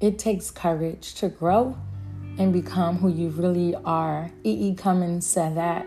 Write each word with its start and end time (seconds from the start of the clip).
it 0.00 0.18
takes 0.18 0.50
courage 0.50 1.14
to 1.14 1.28
grow 1.28 1.76
and 2.38 2.52
become 2.52 2.96
who 2.96 3.08
you 3.08 3.28
really 3.28 3.74
are. 3.84 4.30
E.E. 4.44 4.74
Cummings 4.74 5.26
said 5.26 5.56
that. 5.56 5.86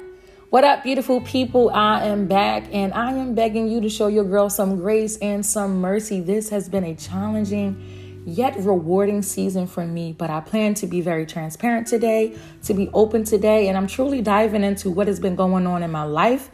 What 0.52 0.64
up, 0.64 0.84
beautiful 0.84 1.20
people? 1.22 1.72
I 1.72 2.06
am 2.06 2.28
back 2.28 2.66
and 2.72 2.94
I 2.94 3.14
am 3.14 3.34
begging 3.34 3.68
you 3.68 3.82
to 3.82 3.90
show 3.90 4.06
your 4.06 4.24
girl 4.24 4.52
some 4.52 4.76
grace 4.76 5.18
and 5.18 5.44
some 5.44 5.82
mercy. 5.82 6.22
This 6.22 6.50
has 6.50 6.70
been 6.70 6.84
a 6.84 6.94
challenging 6.94 8.22
yet 8.28 8.56
rewarding 8.58 9.24
season 9.24 9.66
for 9.66 9.84
me, 9.84 10.14
but 10.16 10.30
I 10.30 10.42
plan 10.42 10.76
to 10.76 10.86
be 10.86 11.02
very 11.02 11.26
transparent 11.26 11.88
today, 11.88 12.38
to 12.66 12.76
be 12.76 12.90
open 12.94 13.24
today, 13.24 13.68
and 13.68 13.76
I'm 13.76 13.88
truly 13.88 14.22
diving 14.22 14.64
into 14.64 14.92
what 14.92 15.08
has 15.08 15.20
been 15.20 15.36
going 15.36 15.66
on 15.66 15.82
in 15.82 15.90
my 15.90 16.04
life, 16.04 16.52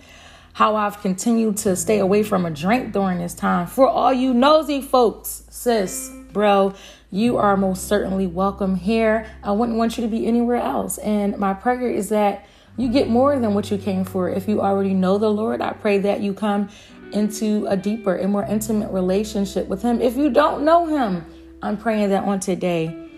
how 0.53 0.77
I've 0.77 1.01
continued 1.01 1.57
to 1.57 1.75
stay 1.75 1.99
away 1.99 2.23
from 2.23 2.45
a 2.45 2.51
drink 2.51 2.93
during 2.93 3.19
this 3.19 3.33
time. 3.33 3.67
For 3.67 3.87
all 3.87 4.13
you 4.13 4.33
nosy 4.33 4.81
folks, 4.81 5.43
sis, 5.49 6.09
bro, 6.31 6.73
you 7.11 7.37
are 7.37 7.57
most 7.57 7.87
certainly 7.87 8.27
welcome 8.27 8.75
here. 8.75 9.25
I 9.43 9.51
wouldn't 9.51 9.77
want 9.77 9.97
you 9.97 10.03
to 10.03 10.09
be 10.09 10.27
anywhere 10.27 10.57
else. 10.57 10.97
And 10.99 11.37
my 11.37 11.53
prayer 11.53 11.89
is 11.89 12.09
that 12.09 12.45
you 12.77 12.87
get 12.89 13.09
more 13.09 13.39
than 13.39 13.53
what 13.53 13.71
you 13.71 13.77
came 13.77 14.05
for. 14.05 14.29
If 14.29 14.47
you 14.47 14.61
already 14.61 14.93
know 14.93 15.17
the 15.17 15.29
Lord, 15.29 15.61
I 15.61 15.73
pray 15.73 15.97
that 15.99 16.21
you 16.21 16.33
come 16.33 16.69
into 17.11 17.65
a 17.67 17.75
deeper 17.75 18.15
and 18.15 18.31
more 18.31 18.43
intimate 18.43 18.91
relationship 18.91 19.67
with 19.67 19.81
Him. 19.81 20.01
If 20.01 20.15
you 20.15 20.29
don't 20.29 20.63
know 20.63 20.85
Him, 20.85 21.25
I'm 21.61 21.77
praying 21.77 22.09
that 22.09 22.23
on 22.23 22.39
today 22.39 23.09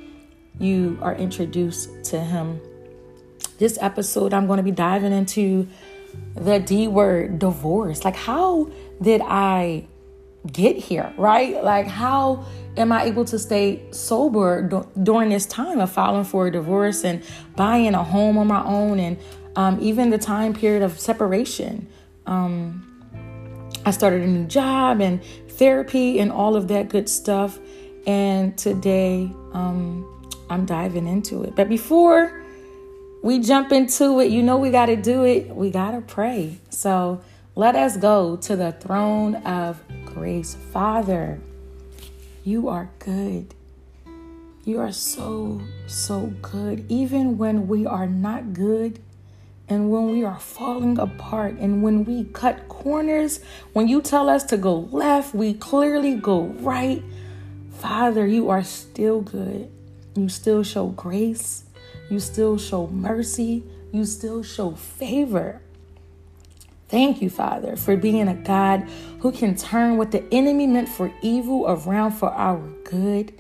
you 0.60 0.98
are 1.02 1.16
introduced 1.16 2.04
to 2.06 2.20
Him. 2.20 2.62
This 3.58 3.78
episode, 3.82 4.34
I'm 4.34 4.48
going 4.48 4.58
to 4.58 4.64
be 4.64 4.72
diving 4.72 5.12
into 5.12 5.68
the 6.36 6.60
D 6.60 6.88
word 6.88 7.40
divorce. 7.40 8.06
Like, 8.06 8.16
how 8.16 8.72
did 9.02 9.22
I 9.24 9.88
get 10.52 10.78
here, 10.78 11.14
right? 11.18 11.64
Like, 11.64 11.88
how 11.88 12.46
am 12.78 12.92
I 12.92 13.04
able 13.04 13.26
to 13.26 13.38
stay 13.38 13.82
sober 13.92 14.86
during 15.04 15.30
this 15.30 15.46
time 15.46 15.80
of 15.80 15.92
filing 15.92 16.24
for 16.24 16.48
a 16.48 16.52
divorce 16.52 17.04
and 17.04 17.24
buying 17.56 17.94
a 17.94 18.04
home 18.04 18.38
on 18.38 18.48
my 18.48 18.64
own 18.64 19.00
and 19.00 19.18
um, 19.56 19.78
even 19.82 20.10
the 20.10 20.18
time 20.18 20.54
period 20.54 20.84
of 20.84 21.00
separation? 21.00 21.88
Um, 22.26 22.88
I 23.86 23.92
started 23.92 24.22
a 24.22 24.28
new 24.28 24.46
job 24.46 25.02
and 25.02 25.24
therapy 25.50 26.20
and 26.20 26.32
all 26.32 26.56
of 26.56 26.68
that 26.70 26.90
good 26.90 27.10
stuff. 27.10 27.60
And 28.08 28.58
today, 28.58 29.32
um, 29.54 30.08
I'm 30.50 30.66
diving 30.66 31.08
into 31.08 31.44
it. 31.44 31.56
But 31.56 31.70
before 31.70 32.44
we 33.24 33.40
jump 33.40 33.72
into 33.72 34.20
it, 34.20 34.32
you 34.32 34.42
know, 34.42 34.58
we 34.58 34.72
got 34.72 34.88
to 34.88 34.96
do 34.96 35.24
it. 35.24 35.56
We 35.56 35.70
got 35.70 35.92
to 35.92 36.02
pray. 36.02 36.60
So 36.70 37.22
let 37.56 37.76
us 37.76 37.98
go 37.98 38.38
to 38.38 38.56
the 38.56 38.72
throne 38.72 39.36
of 39.36 39.82
grace. 40.06 40.56
Father, 40.72 41.40
you 42.44 42.70
are 42.70 42.90
good. 43.00 43.54
You 44.64 44.80
are 44.80 44.92
so, 44.92 45.62
so 45.86 46.34
good. 46.42 46.86
Even 46.90 47.38
when 47.38 47.68
we 47.68 47.86
are 47.86 48.08
not 48.08 48.54
good 48.54 49.00
and 49.68 49.92
when 49.92 50.12
we 50.12 50.24
are 50.24 50.40
falling 50.40 50.98
apart 50.98 51.56
and 51.56 51.84
when 51.84 52.06
we 52.06 52.26
cut 52.26 52.70
corners, 52.70 53.42
when 53.74 53.88
you 53.88 54.02
tell 54.02 54.30
us 54.30 54.44
to 54.46 54.58
go 54.58 54.88
left, 54.92 55.34
we 55.34 55.54
clearly 55.54 56.16
go 56.16 56.44
right. 56.44 57.04
Father, 57.74 58.26
you 58.26 58.50
are 58.50 58.64
still 58.64 59.22
good. 59.22 59.70
You 60.16 60.30
still 60.30 60.64
show 60.64 60.88
grace. 60.88 61.64
You 62.10 62.20
still 62.20 62.58
show 62.58 62.88
mercy. 62.88 63.64
You 63.92 64.06
still 64.06 64.44
show 64.44 64.72
favor. 64.72 65.62
Thank 66.92 67.22
you, 67.22 67.30
Father, 67.30 67.78
for 67.78 67.96
being 67.96 68.28
a 68.28 68.34
God 68.34 68.82
who 69.22 69.32
can 69.32 69.56
turn 69.56 69.96
what 69.96 70.12
the 70.12 70.26
enemy 70.34 70.68
meant 70.68 70.90
for 70.90 71.10
evil 71.22 71.66
around 71.66 72.12
for 72.12 72.30
our 72.30 72.60
good. 72.84 73.34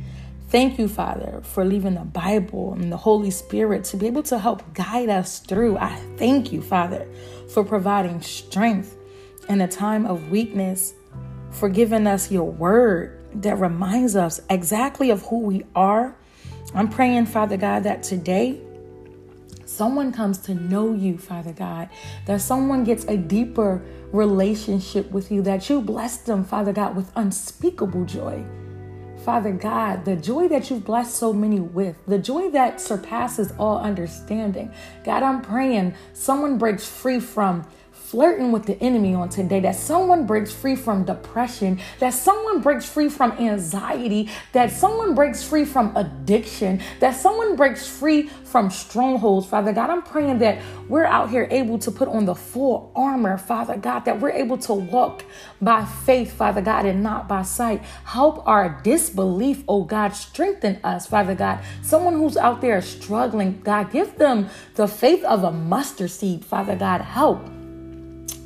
Thank 0.47 0.79
you, 0.79 0.87
Father, 0.87 1.41
for 1.43 1.65
leaving 1.65 1.95
the 1.95 2.05
Bible 2.05 2.71
and 2.71 2.89
the 2.89 2.95
Holy 2.95 3.29
Spirit 3.29 3.83
to 3.85 3.97
be 3.97 4.07
able 4.07 4.23
to 4.23 4.39
help 4.39 4.73
guide 4.73 5.09
us 5.09 5.39
through. 5.39 5.77
I 5.77 5.93
thank 6.15 6.53
you, 6.53 6.61
Father, 6.61 7.05
for 7.53 7.65
providing 7.65 8.21
strength 8.21 8.95
in 9.49 9.59
a 9.59 9.67
time 9.67 10.05
of 10.05 10.31
weakness, 10.31 10.93
for 11.49 11.67
giving 11.67 12.07
us 12.07 12.31
your 12.31 12.49
word 12.49 13.19
that 13.41 13.57
reminds 13.57 14.15
us 14.15 14.39
exactly 14.49 15.09
of 15.09 15.23
who 15.23 15.39
we 15.39 15.65
are. 15.75 16.15
I'm 16.73 16.87
praying, 16.87 17.25
Father 17.25 17.57
God, 17.57 17.83
that 17.83 18.01
today 18.01 18.61
someone 19.81 20.11
comes 20.11 20.37
to 20.37 20.53
know 20.53 20.93
you, 20.93 21.17
Father 21.17 21.53
God, 21.53 21.89
that 22.27 22.39
someone 22.39 22.83
gets 22.83 23.03
a 23.05 23.17
deeper 23.17 23.81
relationship 24.11 25.09
with 25.09 25.31
you, 25.31 25.41
that 25.41 25.71
you 25.71 25.81
bless 25.81 26.17
them, 26.17 26.45
Father 26.45 26.71
God, 26.71 26.95
with 26.95 27.11
unspeakable 27.15 28.05
joy. 28.05 28.45
Father 29.25 29.51
God, 29.51 30.05
the 30.05 30.15
joy 30.15 30.47
that 30.49 30.69
you've 30.69 30.85
blessed 30.85 31.15
so 31.15 31.33
many 31.33 31.59
with, 31.59 31.95
the 32.05 32.19
joy 32.19 32.51
that 32.51 32.79
surpasses 32.79 33.53
all 33.57 33.79
understanding. 33.79 34.71
God, 35.03 35.23
I'm 35.23 35.41
praying 35.41 35.95
someone 36.13 36.59
breaks 36.59 36.87
free 36.87 37.19
from 37.19 37.67
flirting 38.11 38.51
with 38.51 38.65
the 38.65 38.77
enemy 38.83 39.13
on 39.15 39.29
today, 39.29 39.61
that 39.61 39.73
someone 39.73 40.25
breaks 40.25 40.51
free 40.51 40.75
from 40.75 41.05
depression, 41.05 41.79
that 41.99 42.09
someone 42.09 42.59
breaks 42.59 42.85
free 42.85 43.07
from 43.07 43.31
anxiety, 43.33 44.29
that 44.51 44.69
someone 44.69 45.15
breaks 45.15 45.41
free 45.41 45.63
from 45.63 45.95
addiction, 45.95 46.81
that 46.99 47.15
someone 47.15 47.55
breaks 47.55 47.87
free 47.87 48.27
from 48.43 48.69
strongholds, 48.69 49.47
Father 49.47 49.71
God. 49.71 49.89
I'm 49.89 50.01
praying 50.01 50.39
that 50.39 50.61
we're 50.89 51.05
out 51.05 51.29
here 51.29 51.47
able 51.49 51.79
to 51.79 51.89
put 51.89 52.09
on 52.09 52.25
the 52.25 52.35
full 52.35 52.91
armor, 52.97 53.37
Father 53.37 53.77
God, 53.77 53.99
that 54.01 54.19
we're 54.19 54.31
able 54.31 54.57
to 54.57 54.73
walk 54.73 55.23
by 55.61 55.85
faith, 55.85 56.33
Father 56.33 56.61
God, 56.61 56.85
and 56.85 57.01
not 57.01 57.29
by 57.29 57.43
sight. 57.43 57.81
Help 58.03 58.45
our 58.45 58.81
disbelief, 58.83 59.63
oh 59.69 59.85
God, 59.85 60.09
strengthen 60.09 60.81
us, 60.83 61.07
Father 61.07 61.33
God. 61.33 61.59
Someone 61.81 62.15
who's 62.15 62.35
out 62.35 62.59
there 62.59 62.81
struggling, 62.81 63.61
God, 63.61 63.89
give 63.89 64.17
them 64.17 64.49
the 64.75 64.89
faith 64.89 65.23
of 65.23 65.45
a 65.45 65.51
mustard 65.51 66.11
seed, 66.11 66.43
Father 66.43 66.75
God. 66.75 66.99
Help 66.99 67.60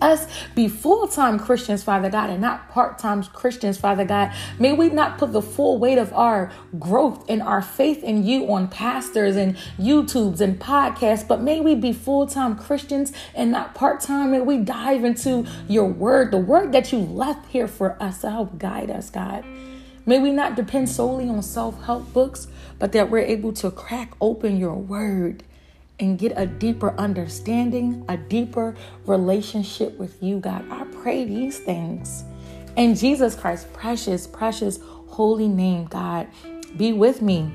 us 0.01 0.27
be 0.55 0.67
full 0.67 1.07
time 1.07 1.39
Christians, 1.39 1.83
Father 1.83 2.09
God, 2.09 2.29
and 2.29 2.41
not 2.41 2.69
part 2.69 2.97
time 2.99 3.23
Christians, 3.23 3.77
Father 3.77 4.05
God. 4.05 4.33
May 4.59 4.73
we 4.73 4.89
not 4.89 5.17
put 5.17 5.31
the 5.31 5.41
full 5.41 5.77
weight 5.77 5.97
of 5.97 6.13
our 6.13 6.51
growth 6.79 7.25
and 7.29 7.41
our 7.41 7.61
faith 7.61 8.03
in 8.03 8.23
you 8.23 8.51
on 8.51 8.67
pastors 8.67 9.35
and 9.35 9.55
YouTubes 9.79 10.41
and 10.41 10.59
podcasts, 10.59 11.27
but 11.27 11.41
may 11.41 11.61
we 11.61 11.75
be 11.75 11.93
full 11.93 12.27
time 12.27 12.57
Christians 12.57 13.11
and 13.33 13.51
not 13.51 13.75
part 13.75 14.01
time. 14.01 14.31
May 14.31 14.41
we 14.41 14.57
dive 14.57 15.03
into 15.03 15.45
your 15.67 15.85
word, 15.85 16.31
the 16.31 16.37
word 16.37 16.71
that 16.71 16.91
you 16.91 16.99
left 16.99 17.47
here 17.49 17.67
for 17.67 18.01
us 18.01 18.21
to 18.21 18.29
help 18.29 18.57
guide 18.57 18.89
us, 18.89 19.09
God. 19.09 19.43
May 20.05 20.19
we 20.19 20.31
not 20.31 20.55
depend 20.55 20.89
solely 20.89 21.27
on 21.27 21.41
self 21.41 21.83
help 21.83 22.13
books, 22.13 22.47
but 22.77 22.91
that 22.91 23.09
we're 23.09 23.19
able 23.19 23.53
to 23.53 23.71
crack 23.71 24.13
open 24.21 24.57
your 24.57 24.75
word 24.75 25.43
and 25.99 26.17
get 26.17 26.33
a 26.35 26.45
deeper 26.45 26.93
understanding, 26.97 28.05
a 28.09 28.17
deeper 28.17 28.75
relationship 29.05 29.97
with 29.97 30.21
you, 30.21 30.39
God. 30.39 30.65
I 30.69 30.83
pray 31.01 31.25
these 31.25 31.59
things. 31.59 32.23
In 32.75 32.95
Jesus 32.95 33.35
Christ's 33.35 33.67
precious, 33.73 34.27
precious, 34.27 34.79
holy 35.07 35.47
name, 35.47 35.85
God, 35.85 36.27
be 36.75 36.91
with 36.91 37.21
me 37.21 37.51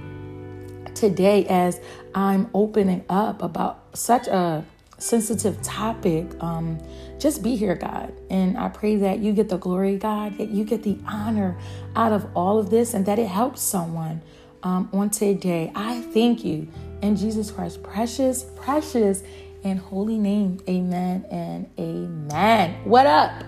today 0.95 1.47
as 1.47 1.81
I'm 2.15 2.49
opening 2.55 3.05
up 3.09 3.43
about 3.43 3.85
such 3.95 4.27
a 4.29 4.65
sensitive 4.99 5.61
topic. 5.63 6.27
Um, 6.43 6.79
just 7.19 7.43
be 7.43 7.57
here, 7.57 7.75
God. 7.75 8.13
And 8.31 8.57
I 8.57 8.69
pray 8.69 8.97
that 8.97 9.19
you 9.19 9.33
get 9.33 9.49
the 9.49 9.59
glory, 9.59 9.99
God, 9.99 10.39
that 10.39 10.51
you 10.51 10.65
get 10.65 10.83
the 10.83 10.99
honor 11.07 11.59
out 11.97 12.13
of 12.13 12.27
all 12.35 12.59
of 12.59 12.71
this 12.71 12.95
and 12.95 13.05
that 13.07 13.19
it 13.19 13.29
helps 13.29 13.61
someone 13.61 14.23
um, 14.63 14.89
on 14.93 15.11
today. 15.11 15.73
I 15.75 16.01
thank 16.01 16.45
you 16.45 16.69
in 17.03 17.17
Jesus 17.17 17.51
Christ's 17.51 17.79
precious, 17.79 18.45
precious, 18.57 19.23
and 19.65 19.79
holy 19.79 20.19
name. 20.19 20.61
Amen 20.69 21.25
and 21.31 21.69
amen. 21.79 22.85
What 22.85 23.07
up, 23.07 23.45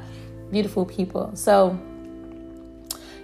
beautiful 0.50 0.84
people? 0.84 1.34
So, 1.34 1.78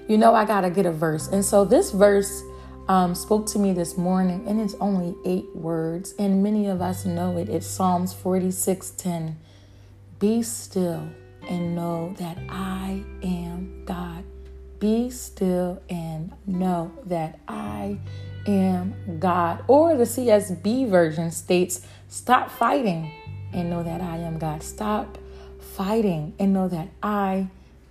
you 0.09 0.19
know, 0.19 0.35
I 0.35 0.45
got 0.45 0.63
to 0.63 0.71
get 0.71 0.87
a 0.87 0.93
verse. 0.93 1.29
And 1.29 1.45
so, 1.45 1.65
this 1.65 1.91
verse 1.91 2.43
um, 2.89 3.15
spoke 3.15 3.47
to 3.49 3.59
me 3.59 3.73
this 3.73 3.97
morning, 3.97 4.47
and 4.49 4.61
it's 4.61 4.75
only 4.81 5.15
eight 5.25 5.55
words, 5.55 6.15
and 6.19 6.43
many 6.43 6.67
of 6.67 6.81
us 6.81 7.05
know 7.05 7.37
it. 7.37 7.49
It's 7.49 7.67
Psalms 7.67 8.13
46 8.15 8.91
10. 8.91 9.37
Be 10.19 10.43
still 10.43 11.09
and 11.49 11.75
know 11.75 12.15
that 12.19 12.39
I 12.49 13.05
am 13.23 13.85
God. 13.85 14.25
Be 14.81 15.11
still 15.11 15.83
and 15.89 16.33
know 16.47 16.93
that 17.07 17.41
I 17.49 17.99
am 18.47 19.19
God. 19.19 19.65
Or 19.67 19.97
the 19.97 20.05
CSB 20.05 20.89
version 20.89 21.31
states, 21.31 21.87
Stop 22.09 22.51
fighting 22.51 23.13
and 23.53 23.71
know 23.71 23.83
that 23.83 24.01
I 24.01 24.19
am 24.19 24.39
God. 24.39 24.63
Stop 24.63 25.19
fighting 25.61 26.35
and 26.39 26.53
know 26.53 26.69
that 26.69 26.89
I 27.03 27.49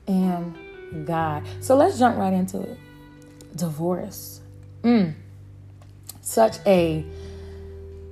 am 0.07 1.05
God. 1.05 1.43
So 1.61 1.75
let's 1.75 1.99
jump 1.99 2.17
right 2.17 2.33
into 2.33 2.61
it. 2.61 2.77
Divorce. 3.55 4.41
Mm. 4.83 5.13
Such 6.21 6.57
a 6.65 7.05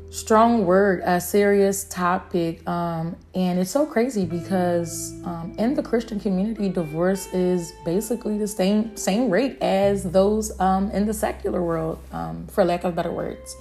strong 0.10 0.66
word, 0.66 1.02
a 1.04 1.20
serious 1.20 1.84
topic. 1.86 2.68
Um, 2.68 3.16
and 3.34 3.60
it's 3.60 3.72
so 3.72 3.86
crazy 3.86 4.26
because 4.26 5.14
um, 5.26 5.54
in 5.58 5.74
the 5.74 5.84
Christian 5.84 6.20
community, 6.20 6.70
divorce 6.70 7.28
is 7.34 7.74
basically 7.84 8.38
the 8.38 8.48
same 8.48 8.96
same 8.96 9.30
rate 9.30 9.58
as 9.62 10.04
those 10.04 10.58
um, 10.60 10.90
in 10.92 11.06
the 11.06 11.14
secular 11.14 11.62
world, 11.62 12.00
um, 12.12 12.48
for 12.48 12.64
lack 12.64 12.84
of 12.84 12.96
better 12.96 13.12
words. 13.12 13.56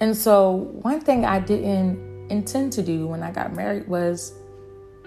And 0.00 0.16
so, 0.16 0.50
one 0.82 1.00
thing 1.00 1.24
I 1.24 1.38
didn't 1.38 2.28
intend 2.30 2.72
to 2.74 2.82
do 2.82 3.06
when 3.06 3.22
I 3.22 3.30
got 3.30 3.54
married 3.54 3.86
was 3.86 4.32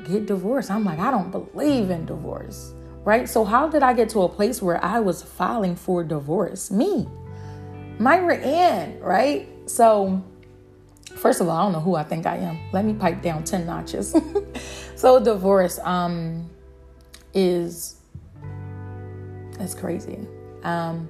get 0.07 0.25
divorced. 0.25 0.71
I'm 0.71 0.85
like, 0.85 0.99
I 0.99 1.11
don't 1.11 1.31
believe 1.31 1.89
in 1.89 2.05
divorce, 2.05 2.73
right? 3.03 3.27
So, 3.27 3.43
how 3.43 3.67
did 3.67 3.83
I 3.83 3.93
get 3.93 4.09
to 4.09 4.21
a 4.21 4.29
place 4.29 4.61
where 4.61 4.83
I 4.83 4.99
was 4.99 5.21
filing 5.21 5.75
for 5.75 6.03
divorce? 6.03 6.71
Me, 6.71 7.09
Myra 7.99 8.37
Ann, 8.37 8.99
right? 8.99 9.49
So, 9.65 10.23
first 11.15 11.41
of 11.41 11.47
all, 11.47 11.57
I 11.57 11.63
don't 11.63 11.71
know 11.71 11.79
who 11.79 11.95
I 11.95 12.03
think 12.03 12.25
I 12.25 12.37
am. 12.37 12.59
Let 12.71 12.85
me 12.85 12.93
pipe 12.93 13.21
down 13.21 13.43
10 13.43 13.65
notches. 13.65 14.15
so, 14.95 15.19
divorce 15.19 15.79
um, 15.79 16.49
is, 17.33 17.97
it's 19.59 19.73
crazy. 19.73 20.19
Um, 20.63 21.09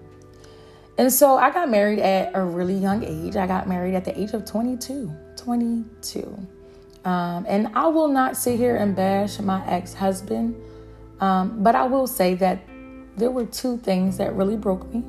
and 0.97 1.11
so 1.11 1.37
I 1.37 1.51
got 1.51 1.69
married 1.69 1.99
at 1.99 2.31
a 2.33 2.41
really 2.41 2.75
young 2.75 3.03
age. 3.03 3.35
I 3.35 3.47
got 3.47 3.67
married 3.67 3.95
at 3.95 4.05
the 4.05 4.17
age 4.19 4.31
of 4.31 4.45
22. 4.45 5.11
22. 5.35 6.47
Um, 7.03 7.45
and 7.47 7.67
I 7.75 7.87
will 7.87 8.07
not 8.07 8.37
sit 8.37 8.57
here 8.57 8.77
and 8.77 8.95
bash 8.95 9.39
my 9.39 9.65
ex 9.67 9.93
husband, 9.93 10.55
um, 11.19 11.61
but 11.61 11.75
I 11.75 11.85
will 11.85 12.07
say 12.07 12.33
that 12.35 12.59
there 13.17 13.29
were 13.29 13.45
two 13.45 13.77
things 13.77 14.17
that 14.17 14.33
really 14.33 14.57
broke 14.57 14.91
me 14.93 15.03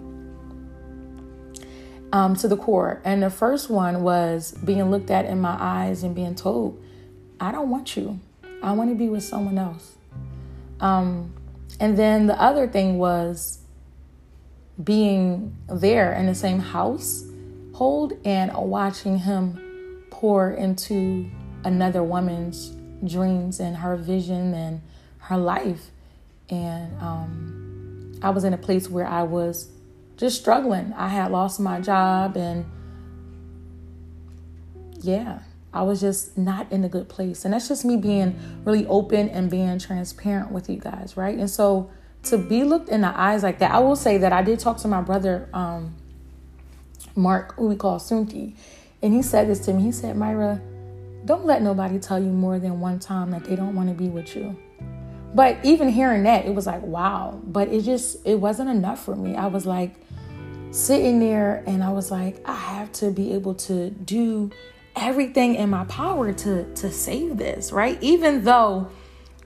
um, 2.17 2.35
to 2.35 2.49
the 2.49 2.57
core. 2.57 3.03
And 3.05 3.23
the 3.23 3.29
first 3.29 3.69
one 3.69 4.03
was 4.03 4.53
being 4.53 4.91
looked 4.91 5.11
at 5.11 5.27
in 5.27 5.39
my 5.39 5.55
eyes 5.61 6.03
and 6.03 6.15
being 6.15 6.35
told, 6.35 6.83
I 7.39 7.53
don't 7.53 7.69
want 7.69 7.95
you. 7.95 8.19
I 8.63 8.73
want 8.73 8.89
to 8.89 8.97
be 8.97 9.11
with 9.11 9.23
someone 9.23 9.59
else. 9.59 9.97
Um, 10.81 11.35
and 11.79 11.99
then 11.99 12.27
the 12.27 12.41
other 12.41 12.69
thing 12.69 12.97
was 12.97 13.59
being 14.83 15.55
there 15.69 16.15
in 16.15 16.25
the 16.25 16.35
same 16.35 16.59
house 16.59 17.23
hold 17.75 18.15
and 18.25 18.51
watching 18.57 19.19
him 19.19 20.03
pour 20.09 20.53
into 20.53 21.29
another 21.65 22.03
woman's 22.03 22.75
dreams 23.07 23.61
and 23.61 23.77
her 23.77 23.95
vision 23.95 24.55
and 24.55 24.81
her 25.19 25.37
life. 25.37 25.91
And 26.49 26.99
um, 26.99 28.19
I 28.23 28.31
was 28.31 28.45
in 28.45 28.55
a 28.55 28.59
place 28.59 28.89
where 28.89 29.07
I 29.07 29.23
was 29.25 29.69
just 30.17 30.41
struggling. 30.41 30.93
I 30.95 31.09
had 31.09 31.31
lost 31.31 31.61
my 31.61 31.81
job 31.81 32.37
and 32.37 32.65
yeah, 35.01 35.41
I 35.73 35.83
was 35.83 36.01
just 36.01 36.39
not 36.39 36.71
in 36.73 36.85
a 36.85 36.89
good 36.89 37.09
place. 37.09 37.45
And 37.45 37.53
that's 37.53 37.69
just 37.69 37.85
me 37.85 37.97
being 37.97 38.39
really 38.65 38.87
open 38.87 39.29
and 39.29 39.51
being 39.51 39.79
transparent 39.79 40.51
with 40.51 40.71
you 40.71 40.79
guys, 40.79 41.17
right? 41.17 41.37
And 41.39 41.51
so 41.51 41.91
to 42.25 42.39
be 42.39 42.65
looked 42.65 42.89
in 42.89 43.03
the 43.03 43.19
eyes 43.19 43.43
like 43.43 43.59
that, 43.59 43.73
I 43.73 43.79
will 43.81 43.97
say 43.97 44.19
that 44.19 44.33
I 44.33 44.43
did 44.43 44.59
talk 44.59 44.79
to 44.79 44.89
my 44.89 45.01
brother, 45.01 45.49
um, 45.53 45.95
Mark, 47.15 47.55
who 47.57 47.69
we 47.69 47.77
call 47.77 47.99
Sunti, 47.99 48.55
and 49.03 49.13
he 49.13 49.23
said 49.23 49.49
this 49.49 49.61
to 49.67 49.73
me. 49.73 49.85
He 49.85 49.93
said, 49.93 50.17
Myra, 50.17 50.61
don't 51.25 51.45
let 51.45 51.63
nobody 51.63 51.99
tell 51.99 52.23
you 52.23 52.31
more 52.31 52.59
than 52.59 52.81
one 52.81 52.99
time 52.99 53.31
that 53.31 53.45
they 53.45 53.57
don't 53.57 53.75
want 53.75 53.89
to 53.89 53.95
be 53.95 54.09
with 54.09 54.35
you. 54.35 54.59
But 55.37 55.59
even 55.63 55.91
hearing 55.91 56.23
that, 56.23 56.47
it 56.47 56.55
was 56.55 56.67
like, 56.67 56.83
wow. 56.83 57.39
But 57.45 57.69
it 57.69 57.83
just, 57.83 58.27
it 58.27 58.41
wasn't 58.41 58.71
enough 58.71 59.05
for 59.05 59.15
me. 59.15 59.37
I 59.37 59.49
was 59.49 59.67
like, 59.67 59.95
sitting 60.71 61.19
there 61.19 61.63
and 61.67 61.85
I 61.85 61.91
was 61.91 62.11
like, 62.11 62.37
I 62.49 62.55
have 62.55 62.91
to 62.93 63.11
be 63.11 63.35
able 63.35 63.55
to 63.55 63.91
do 63.91 64.51
everything 64.97 65.55
in 65.55 65.69
my 65.71 65.85
power 65.85 66.33
to 66.33 66.75
to 66.75 66.91
save 66.91 67.37
this, 67.37 67.71
right? 67.71 68.03
Even 68.03 68.45
though 68.45 68.89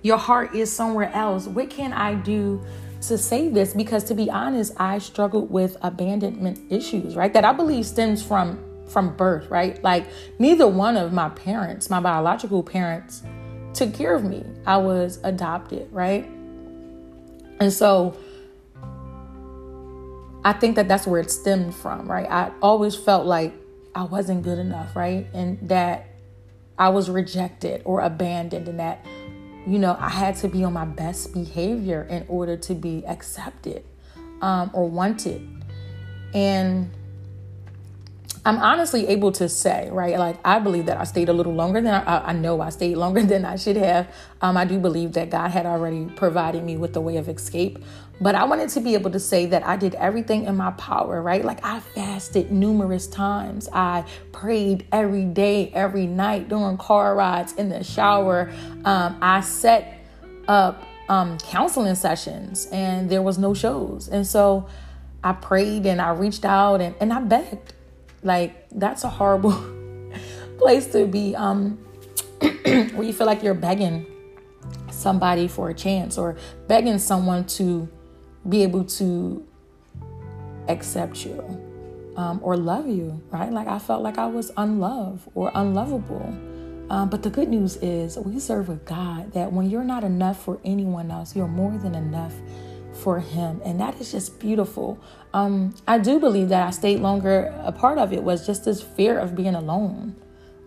your 0.03 0.17
heart 0.17 0.55
is 0.55 0.73
somewhere 0.73 1.13
else, 1.13 1.47
what 1.47 1.71
can 1.71 1.93
I 1.93 2.15
do 2.15 2.65
to 3.03 3.19
save 3.19 3.55
this? 3.55 3.75
Because 3.75 4.05
to 4.05 4.15
be 4.15 4.31
honest, 4.31 4.73
I 4.77 4.99
struggled 4.99 5.51
with 5.51 5.77
abandonment 5.83 6.61
issues, 6.71 7.17
right? 7.17 7.33
That 7.33 7.45
I 7.45 7.53
believe 7.53 7.85
stems 7.85 8.23
from 8.23 8.65
from 8.87 9.17
birth, 9.17 9.49
right? 9.51 9.83
Like 9.83 10.07
neither 10.39 10.69
one 10.69 10.97
of 10.97 11.13
my 11.13 11.31
parents, 11.31 11.91
my 11.91 12.01
biological 12.01 12.63
parents, 12.63 13.23
took 13.75 13.95
care 13.95 14.15
of 14.15 14.25
me. 14.25 14.45
I 14.67 14.77
was 14.77 15.21
adopted, 15.23 15.89
right? 15.93 16.25
And 17.61 17.73
so 17.73 18.17
I 20.45 20.53
think 20.55 20.77
that 20.77 20.89
that's 20.89 21.07
where 21.07 21.21
it 21.21 21.31
stemmed 21.31 21.75
from, 21.75 22.11
right? 22.11 22.29
I 22.31 22.51
always 22.63 22.97
felt 22.97 23.27
like 23.27 23.55
I 23.95 24.05
wasn't 24.05 24.43
good 24.43 24.59
enough, 24.59 24.97
right? 24.97 25.27
And 25.35 25.69
that 25.69 26.07
I 26.79 26.89
was 26.89 27.11
rejected 27.11 27.83
or 27.85 28.01
abandoned, 28.01 28.67
and 28.67 28.81
that, 28.81 29.05
you 29.67 29.79
know, 29.79 29.97
I 29.99 30.09
had 30.09 30.37
to 30.37 30.49
be 30.49 30.65
on 30.65 30.73
my 30.73 30.87
best 30.87 31.35
behavior 31.35 32.07
in 32.09 32.25
order 32.29 32.57
to 32.57 32.75
be 32.75 33.05
accepted 33.07 33.85
um, 34.41 34.71
or 34.73 34.89
wanted. 34.89 35.47
And 36.33 36.91
I'm 38.45 38.57
honestly 38.57 39.07
able 39.09 39.33
to 39.33 39.49
say, 39.51 39.91
right? 39.93 40.19
Like, 40.19 40.39
I 40.45 40.61
believe 40.61 40.87
that 40.87 40.97
I 40.97 41.05
stayed 41.05 41.29
a 41.29 41.33
little 41.33 41.53
longer 41.53 41.81
than 41.81 41.93
I, 41.93 42.29
I 42.29 42.33
know 42.33 42.61
I 42.61 42.71
stayed 42.71 42.97
longer 42.97 43.23
than 43.33 43.45
I 43.45 43.57
should 43.57 43.77
have. 43.77 44.09
Um, 44.41 44.57
I 44.57 44.65
do 44.65 44.79
believe 44.79 45.13
that 45.13 45.31
God 45.31 45.51
had 45.51 45.67
already 45.67 46.07
provided 46.07 46.65
me 46.65 46.77
with 46.77 46.95
the 46.95 47.01
way 47.01 47.19
of 47.19 47.29
escape. 47.29 47.79
But 48.23 48.35
I 48.35 48.45
wanted 48.45 48.69
to 48.71 48.81
be 48.81 48.95
able 48.95 49.11
to 49.11 49.21
say 49.21 49.47
that 49.47 49.67
I 49.67 49.77
did 49.77 49.95
everything 49.95 50.45
in 50.45 50.57
my 50.57 50.71
power, 50.73 51.23
right? 51.23 51.45
Like, 51.45 51.65
I 51.65 51.81
fasted 51.81 52.51
numerous 52.51 53.07
times. 53.07 53.69
I 53.73 54.05
prayed 54.33 54.87
every 54.91 55.25
day, 55.25 55.71
every 55.75 56.07
night, 56.07 56.49
during 56.49 56.79
car 56.79 57.15
rides, 57.15 57.53
in 57.55 57.69
the 57.69 57.85
shower. 57.85 58.51
Um, 58.85 59.19
I 59.21 59.43
set 59.43 60.03
up 60.49 60.83
um, 61.11 61.39
counseling 61.39 61.95
sessions, 61.95 62.69
and 62.73 63.11
there 63.11 63.23
was 63.23 63.37
no 63.37 63.53
shows. 63.53 64.09
And 64.09 64.27
so 64.27 64.69
I 65.23 65.33
prayed 65.33 65.85
and 65.85 66.01
I 66.01 66.11
reached 66.11 66.45
out 66.45 66.81
and, 66.81 66.95
and 67.01 67.13
I 67.13 67.21
begged. 67.21 67.75
Like 68.23 68.69
that's 68.71 69.05
a 69.05 69.09
horrible 69.09 69.53
place 70.59 70.87
to 70.89 71.07
be 71.07 71.35
um 71.37 71.79
where 72.41 73.03
you 73.03 73.13
feel 73.13 73.27
like 73.27 73.43
you're 73.43 73.55
begging 73.55 74.07
somebody 74.91 75.49
for 75.49 75.71
a 75.71 75.75
chance 75.75 76.19
or 76.19 76.37
begging 76.69 76.99
someone 76.99 77.45
to 77.45 77.89
be 78.49 78.63
able 78.63 78.85
to 78.85 79.47
accept 80.69 81.25
you 81.25 81.43
um, 82.17 82.41
or 82.43 82.57
love 82.57 82.87
you, 82.87 83.21
right? 83.31 83.53
Like 83.53 83.69
I 83.69 83.79
felt 83.79 84.03
like 84.03 84.19
I 84.19 84.27
was 84.27 84.51
unloved 84.57 85.29
or 85.35 85.51
unlovable. 85.55 86.37
Um, 86.91 87.09
but 87.09 87.23
the 87.23 87.31
good 87.31 87.49
news 87.49 87.77
is 87.77 88.19
we 88.19 88.39
serve 88.41 88.69
a 88.69 88.75
God 88.75 89.33
that 89.33 89.53
when 89.53 89.71
you're 89.71 89.85
not 89.85 90.03
enough 90.03 90.43
for 90.43 90.59
anyone 90.65 91.11
else, 91.11 91.37
you're 91.37 91.49
more 91.49 91.77
than 91.79 91.95
enough 91.95 92.35
for 93.01 93.21
him. 93.21 93.61
And 93.65 93.81
that 93.81 94.01
is 94.01 94.13
just 94.13 94.39
beautiful. 94.39 94.99
Um, 95.33 95.75
I 95.89 95.99
do 95.99 96.21
believe 96.21 96.49
that 96.51 96.67
I 96.67 96.71
stayed 96.71 97.01
longer. 97.01 97.53
A 97.65 97.73
part 97.73 97.99
of 97.99 98.13
it 98.13 98.23
was 98.23 98.47
just 98.47 98.65
this 98.65 98.83
fear 98.83 99.19
of 99.19 99.35
being 99.35 99.55
alone, 99.55 100.17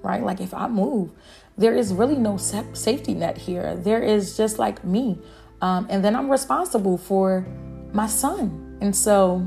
right? 0.02 0.24
Like 0.24 0.42
if 0.42 0.54
I 0.54 0.68
move, 0.68 1.12
there 1.58 1.74
is 1.74 1.94
really 1.94 2.16
no 2.16 2.38
safety 2.38 3.14
net 3.14 3.38
here. 3.38 3.76
There 3.76 4.02
is 4.02 4.36
just 4.36 4.60
like 4.60 4.84
me. 4.84 5.20
Um, 5.62 5.88
and 5.90 6.04
then 6.04 6.16
I'm 6.16 6.30
responsible 6.30 6.98
for 6.98 7.46
my 7.94 8.08
son. 8.08 8.78
And 8.82 8.96
so, 8.96 9.46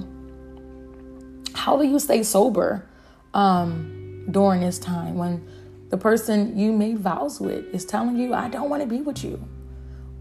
how 1.55 1.77
do 1.77 1.85
you 1.85 1.99
stay 1.99 2.23
sober 2.23 2.89
um, 3.35 4.27
during 4.31 4.61
this 4.61 4.79
time 4.79 5.17
when 5.17 5.47
the 5.91 5.97
person 5.99 6.59
you 6.59 6.73
made 6.73 6.99
vows 6.99 7.41
with 7.41 7.67
is 7.75 7.85
telling 7.85 8.17
you, 8.17 8.35
I 8.35 8.49
don't 8.49 8.71
want 8.71 8.83
to 8.83 8.89
be 8.89 9.03
with 9.03 9.25
you? 9.25 9.37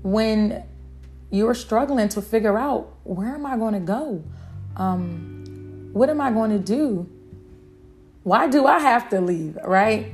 When 0.02 0.64
you're 1.32 1.54
struggling 1.54 2.10
to 2.10 2.22
figure 2.22 2.58
out 2.58 2.94
where 3.04 3.36
am 3.36 3.46
I 3.46 3.58
going 3.58 3.74
to 3.74 3.80
go? 3.80 4.24
Um, 4.78 5.90
what 5.94 6.10
am 6.10 6.22
I 6.22 6.32
going 6.32 6.52
to 6.52 6.60
do? 6.60 7.10
Why 8.24 8.48
do 8.48 8.66
I 8.66 8.80
have 8.80 9.10
to 9.10 9.22
leave? 9.22 9.58
Right? 9.64 10.14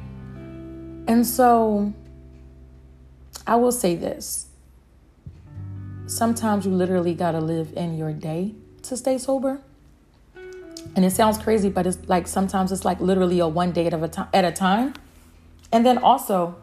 And 1.07 1.25
so 1.25 1.93
I 3.47 3.55
will 3.55 3.71
say 3.71 3.95
this 3.95 4.47
sometimes 6.11 6.65
you 6.65 6.71
literally 6.71 7.13
got 7.13 7.31
to 7.31 7.39
live 7.39 7.73
in 7.75 7.97
your 7.97 8.11
day 8.11 8.53
to 8.83 8.97
stay 8.97 9.17
sober. 9.17 9.61
And 10.95 11.05
it 11.05 11.11
sounds 11.11 11.37
crazy, 11.37 11.69
but 11.69 11.87
it's 11.87 11.97
like 12.07 12.27
sometimes 12.27 12.71
it's 12.71 12.83
like 12.83 12.99
literally 12.99 13.39
a 13.39 13.47
one 13.47 13.71
day 13.71 13.87
at 13.87 13.93
a 13.93 14.07
time 14.07 14.27
at 14.33 14.43
a 14.43 14.51
time. 14.51 14.93
And 15.71 15.85
then 15.85 15.97
also 15.97 16.57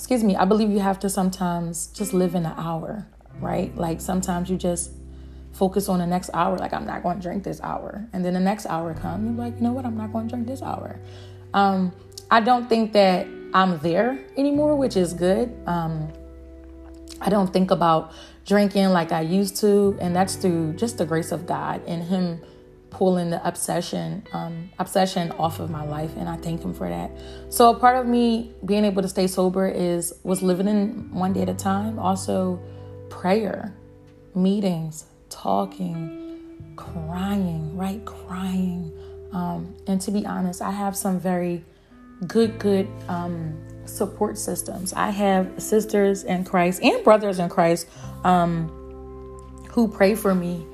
excuse 0.00 0.24
me, 0.24 0.34
I 0.34 0.46
believe 0.46 0.70
you 0.70 0.78
have 0.80 0.98
to 1.00 1.10
sometimes 1.10 1.88
just 1.88 2.14
live 2.14 2.34
in 2.34 2.46
an 2.46 2.54
hour, 2.56 3.06
right? 3.38 3.76
Like 3.76 4.00
sometimes 4.00 4.48
you 4.48 4.56
just 4.56 4.92
focus 5.52 5.90
on 5.90 5.98
the 5.98 6.06
next 6.06 6.30
hour, 6.32 6.56
like 6.56 6.72
I'm 6.72 6.86
not 6.86 7.02
going 7.02 7.18
to 7.18 7.22
drink 7.22 7.44
this 7.44 7.60
hour. 7.60 8.08
And 8.14 8.24
then 8.24 8.32
the 8.32 8.40
next 8.40 8.64
hour 8.64 8.94
comes, 8.94 9.26
you're 9.26 9.44
like, 9.44 9.56
you 9.56 9.60
know 9.60 9.72
what, 9.72 9.84
I'm 9.84 9.98
not 9.98 10.10
going 10.10 10.26
to 10.26 10.34
drink 10.34 10.48
this 10.48 10.62
hour. 10.62 10.98
Um, 11.52 11.92
I 12.30 12.40
don't 12.40 12.66
think 12.66 12.94
that 12.94 13.26
I'm 13.52 13.78
there 13.80 14.18
anymore, 14.38 14.74
which 14.74 14.96
is 14.96 15.12
good. 15.12 15.54
Um, 15.66 16.10
I 17.20 17.28
don't 17.28 17.52
think 17.52 17.70
about 17.70 18.12
drinking 18.46 18.88
like 18.88 19.12
I 19.12 19.20
used 19.20 19.58
to, 19.58 19.98
and 20.00 20.16
that's 20.16 20.34
through 20.34 20.76
just 20.76 20.96
the 20.96 21.04
grace 21.04 21.30
of 21.30 21.44
God 21.44 21.82
and 21.86 22.02
Him 22.02 22.40
pulling 22.90 23.30
the 23.30 23.46
obsession 23.46 24.26
um, 24.32 24.68
obsession 24.78 25.32
off 25.32 25.60
of 25.60 25.70
my 25.70 25.84
life 25.84 26.10
and 26.16 26.28
i 26.28 26.36
thank 26.36 26.62
him 26.62 26.74
for 26.74 26.88
that. 26.88 27.10
So 27.48 27.70
a 27.70 27.78
part 27.78 27.96
of 27.96 28.06
me 28.06 28.52
being 28.64 28.84
able 28.84 29.02
to 29.02 29.08
stay 29.08 29.26
sober 29.26 29.68
is 29.68 30.12
was 30.22 30.42
living 30.42 30.68
in 30.68 31.12
one 31.12 31.32
day 31.32 31.42
at 31.42 31.48
a 31.48 31.54
time. 31.54 31.98
Also 31.98 32.60
prayer 33.08 33.74
meetings 34.34 35.06
talking 35.28 36.18
crying 36.76 37.76
right? 37.76 38.04
Crying. 38.04 38.92
Um, 39.32 39.76
and 39.86 40.00
to 40.00 40.10
be 40.10 40.26
honest 40.26 40.60
i 40.60 40.70
have 40.70 40.96
some 40.96 41.20
very 41.20 41.64
good 42.26 42.58
good 42.58 42.88
um, 43.08 43.56
support 43.86 44.38
systems. 44.38 44.92
I 44.92 45.10
have 45.10 45.62
sisters 45.62 46.24
in 46.24 46.44
christ 46.44 46.82
and 46.82 47.02
brothers 47.04 47.38
in 47.38 47.48
christ 47.48 47.88
um, 48.24 48.68
who 49.70 49.88
pray 49.88 50.14
for 50.14 50.34
me 50.34 50.66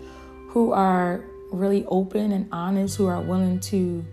who 0.48 0.72
are 0.72 1.22
really 1.50 1.84
open 1.86 2.32
and 2.32 2.48
honest, 2.52 2.96
who 2.96 3.06
are 3.06 3.20
willing 3.20 3.60
to 3.60 4.04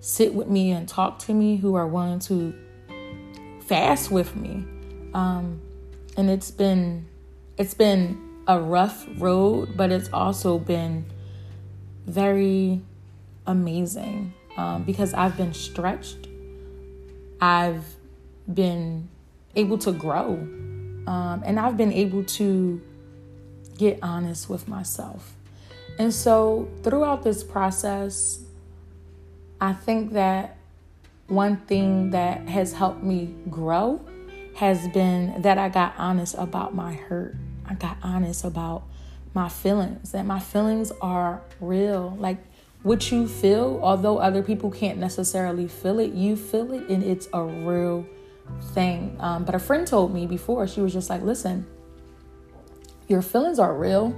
sit 0.00 0.34
with 0.34 0.48
me 0.48 0.70
and 0.70 0.88
talk 0.88 1.18
to 1.20 1.34
me, 1.34 1.56
who 1.56 1.74
are 1.74 1.86
willing 1.86 2.18
to 2.20 2.54
fast 3.62 4.10
with 4.10 4.36
me. 4.36 4.64
Um, 5.14 5.60
and 6.16 6.30
it's 6.30 6.50
been 6.50 7.06
it's 7.56 7.74
been 7.74 8.42
a 8.46 8.60
rough 8.60 9.06
road, 9.18 9.76
but 9.76 9.90
it's 9.90 10.08
also 10.12 10.58
been 10.58 11.06
very 12.06 12.82
amazing 13.46 14.34
um, 14.56 14.82
because 14.84 15.14
I've 15.14 15.36
been 15.36 15.54
stretched. 15.54 16.28
I've 17.40 17.84
been 18.52 19.08
able 19.56 19.78
to 19.78 19.92
grow, 19.92 20.34
um, 21.06 21.42
and 21.44 21.58
I've 21.58 21.76
been 21.76 21.92
able 21.92 22.24
to 22.24 22.80
get 23.78 23.98
honest 24.02 24.48
with 24.48 24.68
myself. 24.68 25.34
And 25.98 26.12
so 26.12 26.68
throughout 26.82 27.22
this 27.22 27.44
process, 27.44 28.40
I 29.60 29.72
think 29.72 30.12
that 30.12 30.56
one 31.28 31.56
thing 31.56 32.10
that 32.10 32.48
has 32.48 32.72
helped 32.72 33.02
me 33.02 33.34
grow 33.48 34.00
has 34.56 34.86
been 34.88 35.42
that 35.42 35.58
I 35.58 35.68
got 35.68 35.94
honest 35.98 36.34
about 36.36 36.74
my 36.74 36.94
hurt. 36.94 37.36
I 37.66 37.74
got 37.74 37.96
honest 38.02 38.44
about 38.44 38.84
my 39.32 39.48
feelings, 39.48 40.12
that 40.12 40.26
my 40.26 40.38
feelings 40.38 40.92
are 41.00 41.42
real. 41.60 42.16
Like 42.18 42.38
what 42.82 43.10
you 43.10 43.26
feel, 43.26 43.80
although 43.82 44.18
other 44.18 44.42
people 44.42 44.70
can't 44.70 44.98
necessarily 44.98 45.66
feel 45.66 45.98
it, 45.98 46.12
you 46.12 46.36
feel 46.36 46.72
it 46.72 46.88
and 46.88 47.02
it's 47.02 47.28
a 47.32 47.42
real 47.42 48.06
thing. 48.72 49.16
Um, 49.18 49.44
but 49.44 49.54
a 49.54 49.58
friend 49.58 49.86
told 49.86 50.12
me 50.12 50.26
before, 50.26 50.66
she 50.68 50.80
was 50.80 50.92
just 50.92 51.08
like, 51.08 51.22
listen, 51.22 51.66
your 53.08 53.22
feelings 53.22 53.58
are 53.58 53.74
real 53.74 54.14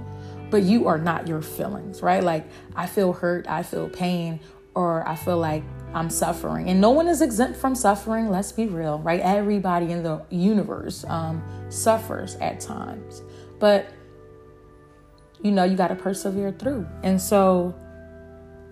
but 0.49 0.63
you 0.63 0.87
are 0.87 0.97
not 0.97 1.27
your 1.27 1.41
feelings, 1.41 2.01
right? 2.01 2.23
Like 2.23 2.47
I 2.75 2.85
feel 2.85 3.13
hurt, 3.13 3.47
I 3.47 3.63
feel 3.63 3.89
pain, 3.89 4.39
or 4.75 5.07
I 5.07 5.15
feel 5.15 5.37
like 5.37 5.63
I'm 5.93 6.09
suffering. 6.09 6.69
And 6.69 6.79
no 6.79 6.91
one 6.91 7.07
is 7.07 7.21
exempt 7.21 7.57
from 7.57 7.75
suffering, 7.75 8.29
let's 8.29 8.51
be 8.51 8.67
real, 8.67 8.99
right? 8.99 9.19
Everybody 9.19 9.91
in 9.91 10.03
the 10.03 10.23
universe 10.29 11.03
um, 11.07 11.43
suffers 11.69 12.35
at 12.35 12.59
times. 12.59 13.23
But 13.59 13.89
you 15.43 15.51
know, 15.51 15.63
you 15.63 15.75
got 15.75 15.89
to 15.89 15.95
persevere 15.95 16.51
through. 16.51 16.87
And 17.03 17.21
so 17.21 17.75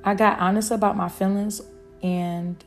I 0.04 0.16
got 0.16 0.40
honest 0.40 0.72
about 0.72 0.96
my 0.96 1.10
feelings, 1.10 1.62
and 2.02 2.64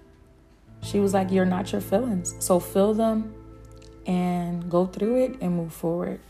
she 0.83 1.00
was 1.00 1.15
like, 1.15 1.31
You're 1.31 1.45
not 1.45 1.73
your 1.73 1.81
feelings. 1.81 2.35
So 2.38 2.61
feel 2.61 2.95
them 2.95 3.35
and 4.07 4.71
go 4.71 4.87
through 4.87 5.23
it 5.25 5.37
and 5.41 5.57
move 5.57 5.73
forward. 5.73 6.21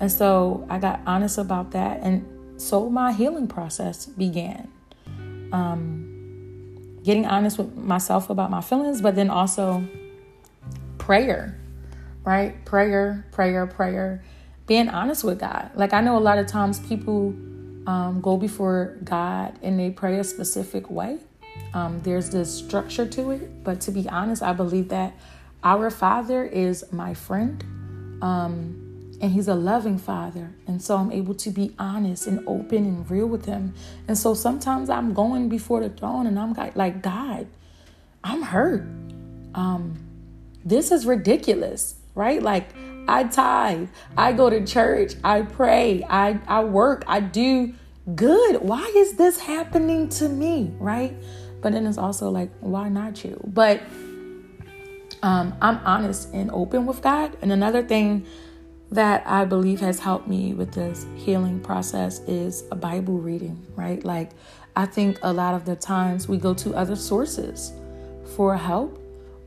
And 0.00 0.10
so 0.12 0.66
I 0.68 0.78
got 0.78 1.00
honest 1.06 1.38
about 1.38 1.70
that. 1.72 2.00
And 2.02 2.60
so 2.60 2.88
my 2.90 3.12
healing 3.12 3.48
process 3.48 4.06
began. 4.06 4.68
Um, 5.52 7.00
getting 7.04 7.24
honest 7.24 7.56
with 7.56 7.74
myself 7.76 8.30
about 8.30 8.50
my 8.50 8.60
feelings, 8.60 9.00
but 9.00 9.14
then 9.14 9.30
also 9.30 9.86
prayer, 10.98 11.56
right? 12.24 12.64
Prayer, 12.64 13.24
prayer, 13.30 13.66
prayer. 13.66 14.24
Being 14.66 14.88
honest 14.88 15.22
with 15.22 15.38
God. 15.38 15.70
Like 15.76 15.92
I 15.92 16.00
know 16.00 16.18
a 16.18 16.20
lot 16.20 16.38
of 16.38 16.48
times 16.48 16.80
people 16.80 17.28
um, 17.86 18.20
go 18.20 18.36
before 18.36 18.98
God 19.04 19.56
and 19.62 19.78
they 19.78 19.90
pray 19.90 20.18
a 20.18 20.24
specific 20.24 20.90
way. 20.90 21.18
Um, 21.72 22.00
there's 22.00 22.30
this 22.30 22.52
structure 22.52 23.06
to 23.06 23.30
it, 23.30 23.62
but 23.62 23.80
to 23.82 23.92
be 23.92 24.08
honest, 24.08 24.42
I 24.42 24.52
believe 24.52 24.88
that 24.88 25.14
our 25.62 25.90
Father 25.90 26.44
is 26.44 26.84
my 26.92 27.14
friend. 27.14 27.64
Um, 28.20 28.85
and 29.20 29.32
he's 29.32 29.48
a 29.48 29.54
loving 29.54 29.98
father. 29.98 30.50
And 30.66 30.82
so 30.82 30.96
I'm 30.96 31.10
able 31.10 31.34
to 31.34 31.50
be 31.50 31.74
honest 31.78 32.26
and 32.26 32.46
open 32.46 32.84
and 32.84 33.10
real 33.10 33.26
with 33.26 33.46
him. 33.46 33.74
And 34.08 34.16
so 34.16 34.34
sometimes 34.34 34.90
I'm 34.90 35.14
going 35.14 35.48
before 35.48 35.80
the 35.80 35.88
throne 35.88 36.26
and 36.26 36.38
I'm 36.38 36.52
like, 36.74 37.02
God, 37.02 37.46
I'm 38.22 38.42
hurt. 38.42 38.82
Um, 39.54 39.98
this 40.64 40.90
is 40.90 41.06
ridiculous, 41.06 41.94
right? 42.14 42.42
Like 42.42 42.68
I 43.08 43.24
tithe, 43.24 43.88
I 44.16 44.32
go 44.32 44.50
to 44.50 44.66
church, 44.66 45.14
I 45.22 45.42
pray, 45.42 46.04
I, 46.08 46.40
I 46.46 46.64
work, 46.64 47.04
I 47.06 47.20
do 47.20 47.72
good. 48.14 48.60
Why 48.60 48.92
is 48.96 49.14
this 49.14 49.38
happening 49.38 50.08
to 50.10 50.28
me? 50.28 50.74
Right? 50.78 51.16
But 51.62 51.72
then 51.72 51.86
it's 51.86 51.98
also 51.98 52.30
like, 52.30 52.50
why 52.60 52.88
not 52.88 53.24
you? 53.24 53.40
But 53.46 53.80
um, 55.22 55.54
I'm 55.60 55.78
honest 55.78 56.32
and 56.34 56.50
open 56.50 56.84
with 56.86 57.00
God. 57.00 57.36
And 57.42 57.50
another 57.50 57.82
thing 57.82 58.26
that 58.90 59.26
I 59.26 59.44
believe 59.44 59.80
has 59.80 59.98
helped 59.98 60.28
me 60.28 60.54
with 60.54 60.72
this 60.72 61.06
healing 61.16 61.60
process 61.60 62.20
is 62.20 62.64
a 62.70 62.76
Bible 62.76 63.18
reading, 63.18 63.66
right? 63.74 64.02
Like, 64.04 64.30
I 64.76 64.86
think 64.86 65.18
a 65.22 65.32
lot 65.32 65.54
of 65.54 65.64
the 65.64 65.74
times 65.74 66.28
we 66.28 66.36
go 66.36 66.54
to 66.54 66.74
other 66.74 66.96
sources 66.96 67.72
for 68.36 68.56
help 68.56 68.98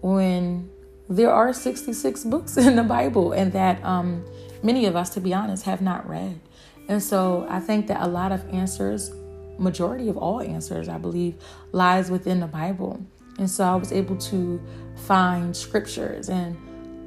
when 0.01 0.69
there 1.07 1.31
are 1.31 1.53
66 1.53 2.23
books 2.25 2.57
in 2.57 2.75
the 2.75 2.83
Bible 2.83 3.31
and 3.31 3.51
that 3.53 3.83
um, 3.83 4.25
many 4.61 4.85
of 4.85 4.95
us, 4.95 5.09
to 5.11 5.21
be 5.21 5.33
honest, 5.33 5.65
have 5.65 5.81
not 5.81 6.07
read. 6.09 6.39
And 6.87 7.01
so 7.01 7.45
I 7.49 7.59
think 7.59 7.87
that 7.87 8.01
a 8.01 8.07
lot 8.07 8.31
of 8.31 8.47
answers, 8.53 9.11
majority 9.57 10.09
of 10.09 10.17
all 10.17 10.41
answers, 10.41 10.89
I 10.89 10.97
believe, 10.97 11.35
lies 11.71 12.09
within 12.09 12.39
the 12.39 12.47
Bible. 12.47 13.05
And 13.37 13.49
so 13.49 13.63
I 13.63 13.75
was 13.75 13.91
able 13.91 14.17
to 14.17 14.61
find 15.05 15.55
scriptures 15.55 16.29
and 16.29 16.57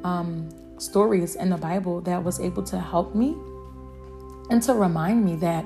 um, 0.05 0.49
stories 0.83 1.37
in 1.37 1.51
the 1.51 1.57
Bible 1.57 2.01
that 2.03 2.23
was 2.23 2.41
able 2.41 2.63
to 2.65 2.79
help 2.79 3.15
me 3.15 3.37
and 4.51 4.63
to 4.63 4.75
remind 4.75 5.25
me 5.25 5.37
that 5.37 5.65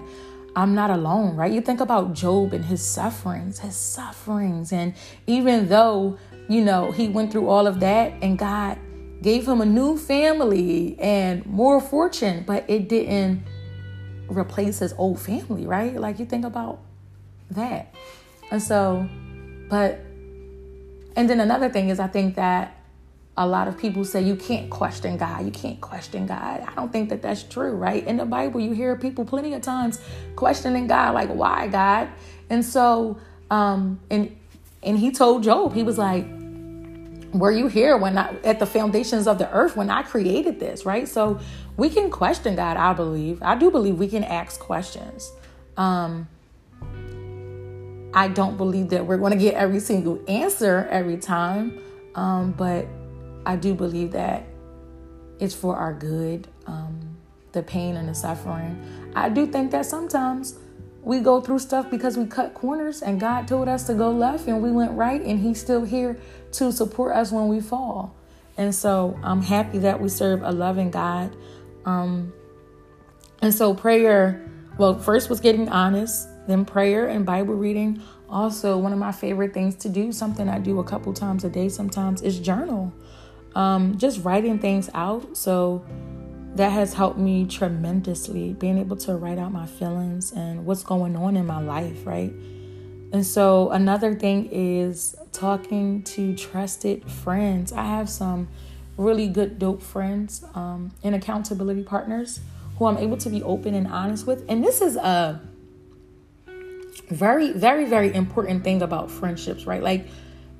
I'm 0.54 0.74
not 0.74 0.90
alone, 0.90 1.36
right? 1.36 1.52
You 1.52 1.60
think 1.60 1.80
about 1.80 2.14
Job 2.14 2.54
and 2.54 2.64
his 2.64 2.82
sufferings, 2.82 3.58
his 3.58 3.76
sufferings. 3.76 4.72
And 4.72 4.94
even 5.26 5.68
though, 5.68 6.18
you 6.48 6.64
know, 6.64 6.92
he 6.92 7.08
went 7.08 7.30
through 7.30 7.48
all 7.48 7.66
of 7.66 7.80
that 7.80 8.14
and 8.22 8.38
God 8.38 8.78
gave 9.22 9.46
him 9.46 9.60
a 9.60 9.66
new 9.66 9.98
family 9.98 10.98
and 10.98 11.44
more 11.44 11.80
fortune, 11.80 12.44
but 12.46 12.64
it 12.68 12.88
didn't 12.88 13.44
replace 14.28 14.78
his 14.78 14.94
old 14.94 15.20
family, 15.20 15.66
right? 15.66 15.94
Like 15.94 16.18
you 16.18 16.24
think 16.24 16.44
about 16.44 16.80
that. 17.50 17.94
And 18.50 18.62
so, 18.62 19.08
but, 19.68 19.98
and 21.16 21.28
then 21.28 21.40
another 21.40 21.68
thing 21.68 21.88
is, 21.88 22.00
I 22.00 22.06
think 22.06 22.36
that 22.36 22.75
a 23.38 23.46
lot 23.46 23.68
of 23.68 23.76
people 23.76 24.04
say 24.04 24.22
you 24.22 24.36
can't 24.36 24.70
question 24.70 25.16
God. 25.18 25.44
You 25.44 25.50
can't 25.50 25.80
question 25.80 26.26
God. 26.26 26.64
I 26.66 26.74
don't 26.74 26.90
think 26.90 27.10
that 27.10 27.20
that's 27.20 27.42
true, 27.42 27.72
right? 27.72 28.06
In 28.06 28.16
the 28.16 28.24
Bible, 28.24 28.60
you 28.60 28.72
hear 28.72 28.96
people 28.96 29.24
plenty 29.24 29.52
of 29.52 29.62
times 29.62 30.00
questioning 30.36 30.86
God, 30.86 31.14
like, 31.14 31.28
why 31.28 31.68
God? 31.68 32.08
And 32.48 32.64
so, 32.64 33.18
um, 33.50 34.00
and 34.10 34.34
and 34.82 34.98
he 34.98 35.10
told 35.10 35.42
Job, 35.42 35.74
he 35.74 35.82
was 35.82 35.98
like, 35.98 36.26
were 37.32 37.50
you 37.50 37.66
here 37.66 37.96
when 37.96 38.16
I 38.16 38.34
at 38.44 38.58
the 38.58 38.66
foundations 38.66 39.26
of 39.26 39.38
the 39.38 39.50
earth 39.52 39.76
when 39.76 39.90
I 39.90 40.02
created 40.02 40.58
this, 40.58 40.86
right? 40.86 41.06
So 41.06 41.38
we 41.76 41.90
can 41.90 42.10
question 42.10 42.56
God, 42.56 42.76
I 42.78 42.94
believe. 42.94 43.42
I 43.42 43.56
do 43.56 43.70
believe 43.70 43.98
we 43.98 44.08
can 44.08 44.24
ask 44.24 44.58
questions. 44.58 45.30
Um, 45.76 46.28
I 48.14 48.28
don't 48.28 48.56
believe 48.56 48.88
that 48.90 49.04
we're 49.04 49.18
going 49.18 49.32
to 49.32 49.38
get 49.38 49.54
every 49.54 49.80
single 49.80 50.22
answer 50.26 50.88
every 50.90 51.18
time. 51.18 51.78
Um, 52.14 52.52
but 52.52 52.86
I 53.46 53.54
do 53.56 53.74
believe 53.74 54.12
that 54.12 54.44
it's 55.38 55.54
for 55.54 55.76
our 55.76 55.94
good, 55.94 56.48
um, 56.66 57.16
the 57.52 57.62
pain 57.62 57.96
and 57.96 58.08
the 58.08 58.14
suffering. 58.14 58.82
I 59.14 59.28
do 59.28 59.46
think 59.46 59.70
that 59.70 59.86
sometimes 59.86 60.58
we 61.02 61.20
go 61.20 61.40
through 61.40 61.60
stuff 61.60 61.88
because 61.88 62.18
we 62.18 62.26
cut 62.26 62.52
corners 62.54 63.02
and 63.02 63.20
God 63.20 63.46
told 63.46 63.68
us 63.68 63.86
to 63.86 63.94
go 63.94 64.10
left 64.10 64.48
and 64.48 64.60
we 64.60 64.72
went 64.72 64.92
right 64.92 65.22
and 65.22 65.38
He's 65.38 65.60
still 65.60 65.84
here 65.84 66.18
to 66.52 66.72
support 66.72 67.14
us 67.14 67.30
when 67.30 67.46
we 67.46 67.60
fall. 67.60 68.16
And 68.56 68.74
so 68.74 69.16
I'm 69.22 69.42
happy 69.42 69.78
that 69.78 70.00
we 70.00 70.08
serve 70.08 70.42
a 70.42 70.50
loving 70.50 70.90
God. 70.90 71.36
Um, 71.84 72.32
and 73.42 73.54
so 73.54 73.74
prayer, 73.74 74.50
well, 74.78 74.98
first 74.98 75.30
was 75.30 75.38
getting 75.38 75.68
honest, 75.68 76.28
then 76.48 76.64
prayer 76.64 77.06
and 77.06 77.24
Bible 77.24 77.54
reading. 77.54 78.02
Also, 78.28 78.76
one 78.76 78.92
of 78.92 78.98
my 78.98 79.12
favorite 79.12 79.54
things 79.54 79.76
to 79.76 79.88
do, 79.88 80.10
something 80.10 80.48
I 80.48 80.58
do 80.58 80.80
a 80.80 80.84
couple 80.84 81.12
times 81.12 81.44
a 81.44 81.48
day 81.48 81.68
sometimes, 81.68 82.22
is 82.22 82.40
journal 82.40 82.92
um, 83.56 83.96
just 83.96 84.22
writing 84.22 84.58
things 84.58 84.88
out. 84.94 85.36
So 85.36 85.84
that 86.54 86.70
has 86.70 86.94
helped 86.94 87.18
me 87.18 87.46
tremendously, 87.46 88.52
being 88.52 88.78
able 88.78 88.96
to 88.98 89.14
write 89.16 89.38
out 89.38 89.52
my 89.52 89.66
feelings 89.66 90.32
and 90.32 90.64
what's 90.64 90.82
going 90.82 91.16
on 91.16 91.36
in 91.36 91.46
my 91.46 91.60
life, 91.60 92.06
right? 92.06 92.32
And 93.12 93.24
so, 93.24 93.70
another 93.70 94.14
thing 94.14 94.48
is 94.50 95.14
talking 95.32 96.02
to 96.04 96.34
trusted 96.34 97.10
friends. 97.10 97.72
I 97.72 97.84
have 97.84 98.08
some 98.08 98.48
really 98.96 99.28
good, 99.28 99.58
dope 99.58 99.82
friends 99.82 100.44
um, 100.54 100.92
and 101.02 101.14
accountability 101.14 101.82
partners 101.82 102.40
who 102.78 102.86
I'm 102.86 102.98
able 102.98 103.16
to 103.18 103.30
be 103.30 103.42
open 103.42 103.74
and 103.74 103.86
honest 103.86 104.26
with. 104.26 104.44
And 104.48 104.64
this 104.64 104.80
is 104.80 104.96
a 104.96 105.40
very, 107.08 107.52
very, 107.52 107.84
very 107.84 108.12
important 108.12 108.64
thing 108.64 108.82
about 108.82 109.10
friendships, 109.10 109.66
right? 109.66 109.82
Like, 109.82 110.06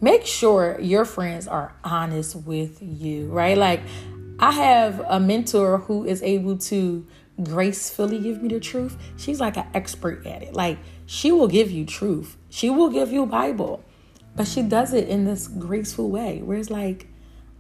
make 0.01 0.27
sure 0.27 0.79
your 0.81 1.05
friends 1.05 1.49
are 1.49 1.75
honest 1.85 2.37
with 2.37 2.79
you, 2.83 3.29
right? 3.29 3.57
Like, 3.57 3.81
I 4.39 4.53
have 4.53 5.01
a 5.09 5.19
mentor 5.19 5.79
who 5.79 6.05
is 6.05 6.23
able 6.23 6.59
to 6.59 7.07
gracefully 7.43 8.19
give 8.19 8.43
me 8.43 8.49
the 8.49 8.61
truth. 8.61 8.97
She's 9.17 9.41
like 9.41 9.57
an 9.57 9.67
expert 9.75 10.27
at 10.27 10.43
it. 10.43 10.55
Like, 10.55 10.79
she 11.07 11.33
will 11.33 11.49
give 11.49 11.71
you 11.71 11.85
truth, 11.85 12.37
she 12.51 12.69
will 12.69 12.91
give 12.91 13.13
you 13.13 13.27
Bible, 13.27 13.83
but 14.35 14.47
she 14.47 14.63
does 14.63 14.93
it 14.93 15.09
in 15.09 15.25
this 15.25 15.49
graceful 15.49 16.11
way 16.11 16.43
where 16.43 16.59
it's 16.59 16.71
like, 16.71 17.07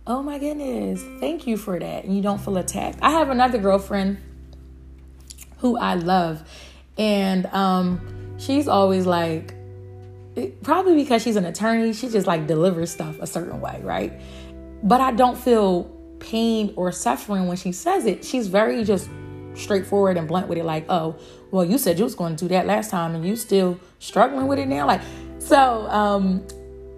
oh 0.06 0.22
my 0.22 0.38
goodness, 0.38 1.02
thank 1.20 1.46
you 1.46 1.56
for 1.56 1.78
that. 1.78 2.04
And 2.04 2.14
you 2.14 2.22
don't 2.22 2.40
feel 2.40 2.56
attacked. 2.58 2.98
I 3.02 3.10
have 3.10 3.30
another 3.30 3.58
girlfriend 3.58 4.18
who 5.58 5.78
I 5.78 5.94
love, 5.94 6.42
and 6.98 7.46
um, 7.46 8.36
she's 8.38 8.68
always 8.68 9.06
like, 9.06 9.54
probably 10.62 10.94
because 10.94 11.22
she's 11.22 11.36
an 11.36 11.46
attorney, 11.46 11.92
she 11.92 12.08
just 12.08 12.26
like 12.26 12.46
delivers 12.46 12.90
stuff 12.90 13.16
a 13.20 13.26
certain 13.26 13.60
way, 13.60 13.80
right? 13.82 14.12
But 14.82 15.00
I 15.00 15.12
don't 15.12 15.36
feel 15.36 15.84
pain 16.20 16.72
or 16.76 16.92
suffering 16.92 17.46
when 17.46 17.56
she 17.56 17.72
says 17.72 18.06
it. 18.06 18.24
She's 18.24 18.48
very 18.48 18.84
just 18.84 19.08
straightforward 19.54 20.16
and 20.16 20.28
blunt 20.28 20.48
with 20.48 20.58
it, 20.58 20.64
like, 20.64 20.84
oh, 20.88 21.16
well, 21.50 21.64
you 21.64 21.78
said 21.78 21.98
you 21.98 22.04
was 22.04 22.14
going 22.14 22.36
to 22.36 22.44
do 22.44 22.48
that 22.48 22.66
last 22.66 22.90
time 22.90 23.14
and 23.14 23.26
you 23.26 23.36
still 23.36 23.80
struggling 23.98 24.46
with 24.46 24.58
it 24.58 24.66
now. 24.66 24.86
Like, 24.86 25.00
so 25.38 25.88
um, 25.88 26.46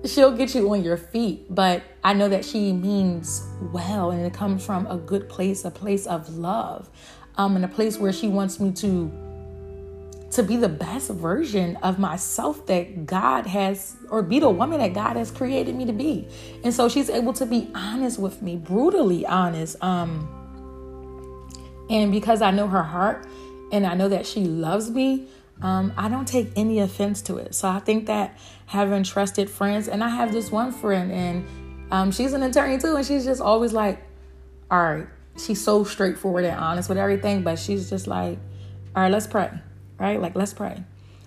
she'll 0.05 0.33
get 0.33 0.55
you 0.55 0.69
on 0.73 0.83
your 0.83 0.97
feet, 0.97 1.47
but 1.55 1.83
I 2.03 2.15
know 2.15 2.29
that 2.29 2.45
she 2.45 2.73
means 2.73 3.47
well 3.73 4.11
and 4.11 4.25
it 4.27 4.35
comes 4.35 4.65
from 4.65 4.87
a 4.89 4.97
good 4.97 5.29
place, 5.29 5.65
a 5.65 5.71
place 5.71 6.07
of 6.07 6.37
love, 6.37 6.91
um, 7.37 7.55
and 7.55 7.65
a 7.65 7.69
place 7.69 7.99
where 7.99 8.13
she 8.13 8.27
wants 8.27 8.59
me 8.59 8.73
to 8.73 9.13
to 10.31 10.43
be 10.43 10.57
the 10.57 10.69
best 10.69 11.11
version 11.11 11.77
of 11.77 11.99
myself 11.99 12.67
that 12.67 13.07
God 13.07 13.47
has, 13.47 13.97
or 14.11 14.23
be 14.23 14.39
the 14.41 14.51
woman 14.51 14.79
that 14.79 14.93
God 14.93 15.17
has 15.17 15.31
created 15.31 15.75
me 15.75 15.87
to 15.87 15.93
be. 15.93 16.29
And 16.65 16.75
so 16.75 16.89
she's 16.89 17.09
able 17.09 17.33
to 17.35 17.47
be 17.47 17.71
honest 17.75 18.19
with 18.19 18.43
me, 18.43 18.57
brutally 18.57 19.25
honest. 19.25 19.83
Um, 19.83 20.29
and 21.89 22.13
because 22.13 22.43
I 22.43 22.51
know 22.51 22.67
her 22.69 22.83
heart 22.83 23.27
and 23.73 23.87
I 23.87 23.95
know 23.95 24.09
that 24.09 24.27
she 24.27 24.45
loves 24.45 24.91
me, 24.91 25.29
um, 25.63 25.93
I 25.97 26.09
don't 26.09 26.29
take 26.29 26.53
any 26.57 26.79
offense 26.81 27.23
to 27.23 27.39
it. 27.39 27.55
So 27.55 27.69
I 27.69 27.81
think 27.81 28.07
that 28.07 28.39
having 28.67 29.03
trusted 29.03 29.49
friends, 29.51 29.89
and 29.89 30.05
I 30.05 30.09
have 30.09 30.33
this 30.33 30.53
one 30.53 30.73
friend, 30.73 31.11
and 31.11 31.47
um, 31.91 32.13
she's 32.13 32.33
an 32.33 32.43
attorney 32.43 32.79
too, 32.79 32.97
and 32.97 33.05
she's 33.05 33.25
just 33.25 33.41
always 33.41 33.73
like, 33.73 34.01
all 34.71 34.79
right, 34.79 35.07
she's 35.39 35.63
so 35.63 35.85
straightforward 35.85 36.45
and 36.45 36.59
honest 36.59 36.89
with 36.89 36.99
everything, 36.99 37.43
but 37.43 37.59
she's 37.59 37.89
just 37.89 38.07
like, 38.07 38.39
all 38.95 39.03
right, 39.03 39.11
let's 39.11 39.27
pray, 39.27 39.51
right? 39.99 40.21
Like, 40.21 40.35
let's 40.35 40.55
pray. 40.55 40.83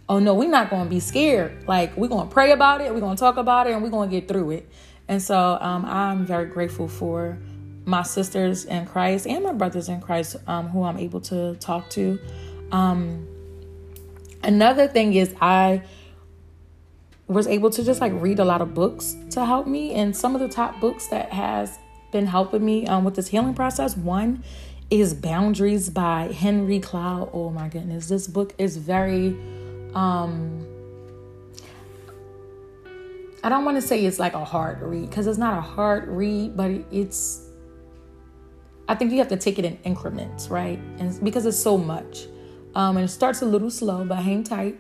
Oh 0.09 0.19
no, 0.19 0.33
we're 0.33 0.49
not 0.49 0.69
going 0.69 0.83
to 0.83 0.89
be 0.89 0.99
scared. 0.99 1.67
Like, 1.67 1.95
we're 1.95 2.07
going 2.07 2.27
to 2.27 2.33
pray 2.33 2.51
about 2.51 2.81
it, 2.81 2.93
we're 2.93 2.99
going 2.99 3.15
to 3.15 3.19
talk 3.19 3.37
about 3.37 3.67
it, 3.67 3.73
and 3.73 3.81
we're 3.81 3.89
going 3.89 4.09
to 4.09 4.19
get 4.19 4.27
through 4.27 4.51
it. 4.51 4.69
And 5.07 5.21
so 5.21 5.57
um, 5.61 5.85
I'm 5.85 6.25
very 6.25 6.47
grateful 6.47 6.87
for 6.87 7.37
my 7.85 8.03
sisters 8.03 8.65
in 8.65 8.85
Christ 8.85 9.25
and 9.27 9.43
my 9.43 9.53
brothers 9.53 9.89
in 9.89 9.99
Christ 10.01 10.35
um, 10.47 10.69
who 10.69 10.83
I'm 10.83 10.97
able 10.97 11.21
to 11.21 11.55
talk 11.55 11.89
to. 11.91 12.19
Um, 12.71 13.27
another 14.43 14.87
thing 14.87 15.13
is, 15.13 15.33
I 15.41 15.83
was 17.27 17.47
able 17.47 17.69
to 17.69 17.83
just 17.83 18.01
like 18.01 18.11
read 18.15 18.39
a 18.39 18.45
lot 18.45 18.61
of 18.61 18.73
books 18.73 19.15
to 19.31 19.45
help 19.45 19.67
me, 19.67 19.93
and 19.93 20.15
some 20.15 20.35
of 20.35 20.41
the 20.41 20.49
top 20.49 20.79
books 20.79 21.07
that 21.07 21.31
has 21.31 21.77
been 22.11 22.25
helping 22.25 22.63
me 22.63 22.85
um, 22.87 23.03
with 23.03 23.15
this 23.15 23.29
healing 23.29 23.53
process. 23.53 23.95
One 23.95 24.43
is 24.91 25.13
Boundaries 25.13 25.89
by 25.89 26.33
Henry 26.33 26.79
Cloud. 26.79 27.29
Oh 27.33 27.49
my 27.49 27.69
goodness, 27.69 28.09
this 28.09 28.27
book 28.27 28.53
is 28.57 28.75
very. 28.77 29.37
Um, 29.95 30.67
I 33.43 33.49
don't 33.49 33.65
want 33.65 33.77
to 33.77 33.81
say 33.81 34.05
it's 34.05 34.19
like 34.19 34.33
a 34.33 34.45
hard 34.45 34.81
read 34.81 35.09
because 35.09 35.25
it's 35.25 35.39
not 35.39 35.57
a 35.57 35.61
hard 35.61 36.07
read, 36.09 36.55
but 36.55 36.71
it's 36.91 37.47
I 38.87 38.95
think 38.95 39.11
you 39.11 39.17
have 39.19 39.29
to 39.29 39.37
take 39.37 39.57
it 39.57 39.63
in 39.63 39.79
increments, 39.85 40.49
right? 40.49 40.77
And 40.99 41.23
because 41.23 41.45
it's 41.45 41.57
so 41.57 41.77
much. 41.77 42.27
Um, 42.75 42.97
and 42.97 43.05
it 43.05 43.09
starts 43.09 43.41
a 43.41 43.45
little 43.45 43.71
slow, 43.71 44.03
but 44.03 44.17
hang 44.17 44.43
tight. 44.43 44.77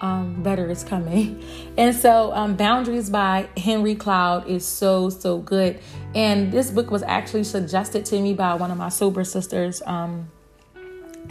Um, 0.00 0.42
better 0.42 0.68
is 0.70 0.84
coming. 0.84 1.42
And 1.76 1.94
so, 1.94 2.32
um, 2.32 2.54
Boundaries 2.54 3.10
by 3.10 3.48
Henry 3.56 3.96
Cloud 3.96 4.46
is 4.46 4.64
so, 4.64 5.08
so 5.08 5.38
good. 5.38 5.80
And 6.14 6.52
this 6.52 6.70
book 6.70 6.90
was 6.90 7.02
actually 7.02 7.42
suggested 7.42 8.04
to 8.06 8.20
me 8.20 8.32
by 8.32 8.54
one 8.54 8.70
of 8.70 8.76
my 8.76 8.90
sober 8.90 9.24
sisters, 9.24 9.82
um, 9.86 10.30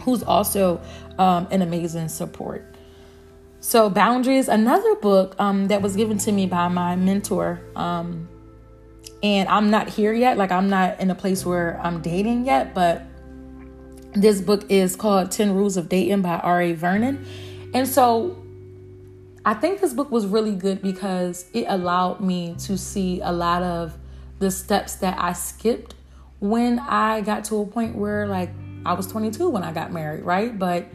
who's 0.02 0.22
also 0.22 0.82
um, 1.18 1.48
an 1.50 1.62
amazing 1.62 2.08
support. 2.08 2.74
So, 3.60 3.88
Boundaries, 3.88 4.48
another 4.48 4.94
book 4.96 5.34
um, 5.38 5.68
that 5.68 5.80
was 5.80 5.96
given 5.96 6.18
to 6.18 6.32
me 6.32 6.44
by 6.46 6.68
my 6.68 6.94
mentor, 6.94 7.62
um, 7.74 8.28
and 9.22 9.48
I'm 9.48 9.70
not 9.70 9.88
here 9.88 10.12
yet. 10.12 10.36
Like, 10.36 10.52
I'm 10.52 10.68
not 10.68 11.00
in 11.00 11.10
a 11.10 11.14
place 11.14 11.46
where 11.46 11.80
I'm 11.82 12.02
dating 12.02 12.44
yet, 12.44 12.74
but 12.74 13.06
this 14.12 14.42
book 14.42 14.70
is 14.70 14.94
called 14.94 15.30
10 15.30 15.54
Rules 15.54 15.78
of 15.78 15.88
Dating 15.88 16.20
by 16.20 16.36
R.A. 16.36 16.74
Vernon. 16.74 17.24
And 17.72 17.88
so 17.88 18.43
I 19.44 19.54
think 19.54 19.80
this 19.80 19.92
book 19.92 20.10
was 20.10 20.26
really 20.26 20.54
good 20.54 20.80
because 20.80 21.46
it 21.52 21.66
allowed 21.68 22.20
me 22.20 22.54
to 22.60 22.78
see 22.78 23.20
a 23.20 23.30
lot 23.30 23.62
of 23.62 23.96
the 24.38 24.50
steps 24.50 24.96
that 24.96 25.18
I 25.18 25.34
skipped 25.34 25.94
when 26.40 26.78
I 26.78 27.20
got 27.20 27.44
to 27.46 27.60
a 27.60 27.66
point 27.66 27.94
where, 27.94 28.26
like, 28.26 28.50
I 28.86 28.94
was 28.94 29.06
22 29.06 29.48
when 29.48 29.62
I 29.62 29.72
got 29.72 29.92
married, 29.92 30.24
right? 30.24 30.58
But 30.58 30.86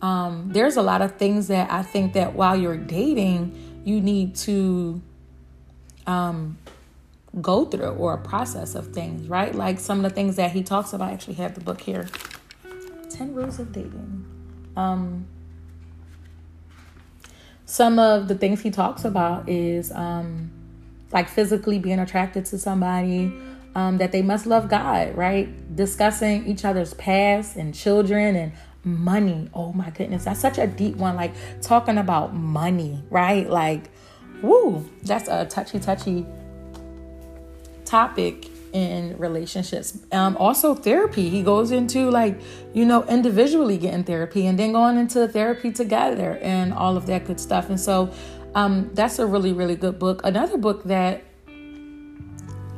um, 0.00 0.50
there's 0.52 0.76
a 0.76 0.82
lot 0.82 1.02
of 1.02 1.16
things 1.16 1.48
that 1.48 1.70
I 1.72 1.82
think 1.82 2.12
that 2.12 2.34
while 2.34 2.56
you're 2.56 2.76
dating, 2.76 3.82
you 3.84 4.00
need 4.00 4.36
to 4.36 5.00
um, 6.06 6.56
go 7.40 7.64
through 7.64 7.90
or 7.90 8.14
a 8.14 8.18
process 8.18 8.74
of 8.74 8.92
things, 8.92 9.28
right? 9.28 9.54
Like 9.54 9.80
some 9.80 10.04
of 10.04 10.10
the 10.10 10.14
things 10.14 10.36
that 10.36 10.52
he 10.52 10.62
talks 10.62 10.92
about. 10.92 11.10
I 11.10 11.12
actually 11.12 11.34
have 11.34 11.54
the 11.54 11.60
book 11.60 11.80
here 11.80 12.08
10 13.10 13.34
Rules 13.34 13.58
of 13.58 13.72
Dating. 13.72 14.24
Um, 14.76 15.26
some 17.68 17.98
of 17.98 18.28
the 18.28 18.34
things 18.34 18.62
he 18.62 18.70
talks 18.70 19.04
about 19.04 19.46
is 19.46 19.92
um, 19.92 20.50
like 21.12 21.28
physically 21.28 21.78
being 21.78 21.98
attracted 21.98 22.46
to 22.46 22.56
somebody, 22.58 23.30
um, 23.74 23.98
that 23.98 24.10
they 24.10 24.22
must 24.22 24.46
love 24.46 24.70
God, 24.70 25.14
right? 25.14 25.76
Discussing 25.76 26.46
each 26.46 26.64
other's 26.64 26.94
past 26.94 27.56
and 27.56 27.74
children 27.74 28.36
and 28.36 28.52
money. 28.84 29.50
Oh 29.52 29.74
my 29.74 29.90
goodness, 29.90 30.24
that's 30.24 30.40
such 30.40 30.56
a 30.56 30.66
deep 30.66 30.96
one. 30.96 31.14
Like 31.14 31.34
talking 31.60 31.98
about 31.98 32.34
money, 32.34 33.04
right? 33.10 33.48
Like, 33.48 33.90
woo, 34.40 34.88
that's 35.02 35.28
a 35.28 35.44
touchy, 35.44 35.78
touchy 35.78 36.24
topic 37.84 38.46
in 38.72 39.16
relationships. 39.18 39.98
Um, 40.12 40.36
also, 40.36 40.74
therapy. 40.74 41.28
He 41.28 41.42
goes 41.42 41.70
into 41.70 42.10
like, 42.10 42.40
you 42.74 42.84
know, 42.84 43.04
individually 43.04 43.78
getting 43.78 44.04
therapy 44.04 44.46
and 44.46 44.58
then 44.58 44.72
going 44.72 44.98
into 44.98 45.26
therapy 45.28 45.72
together 45.72 46.38
and 46.42 46.72
all 46.72 46.96
of 46.96 47.06
that 47.06 47.24
good 47.24 47.40
stuff. 47.40 47.68
And 47.70 47.80
so, 47.80 48.12
um, 48.54 48.90
that's 48.94 49.18
a 49.18 49.26
really, 49.26 49.52
really 49.52 49.76
good 49.76 49.98
book. 49.98 50.20
Another 50.24 50.56
book 50.56 50.84
that 50.84 51.22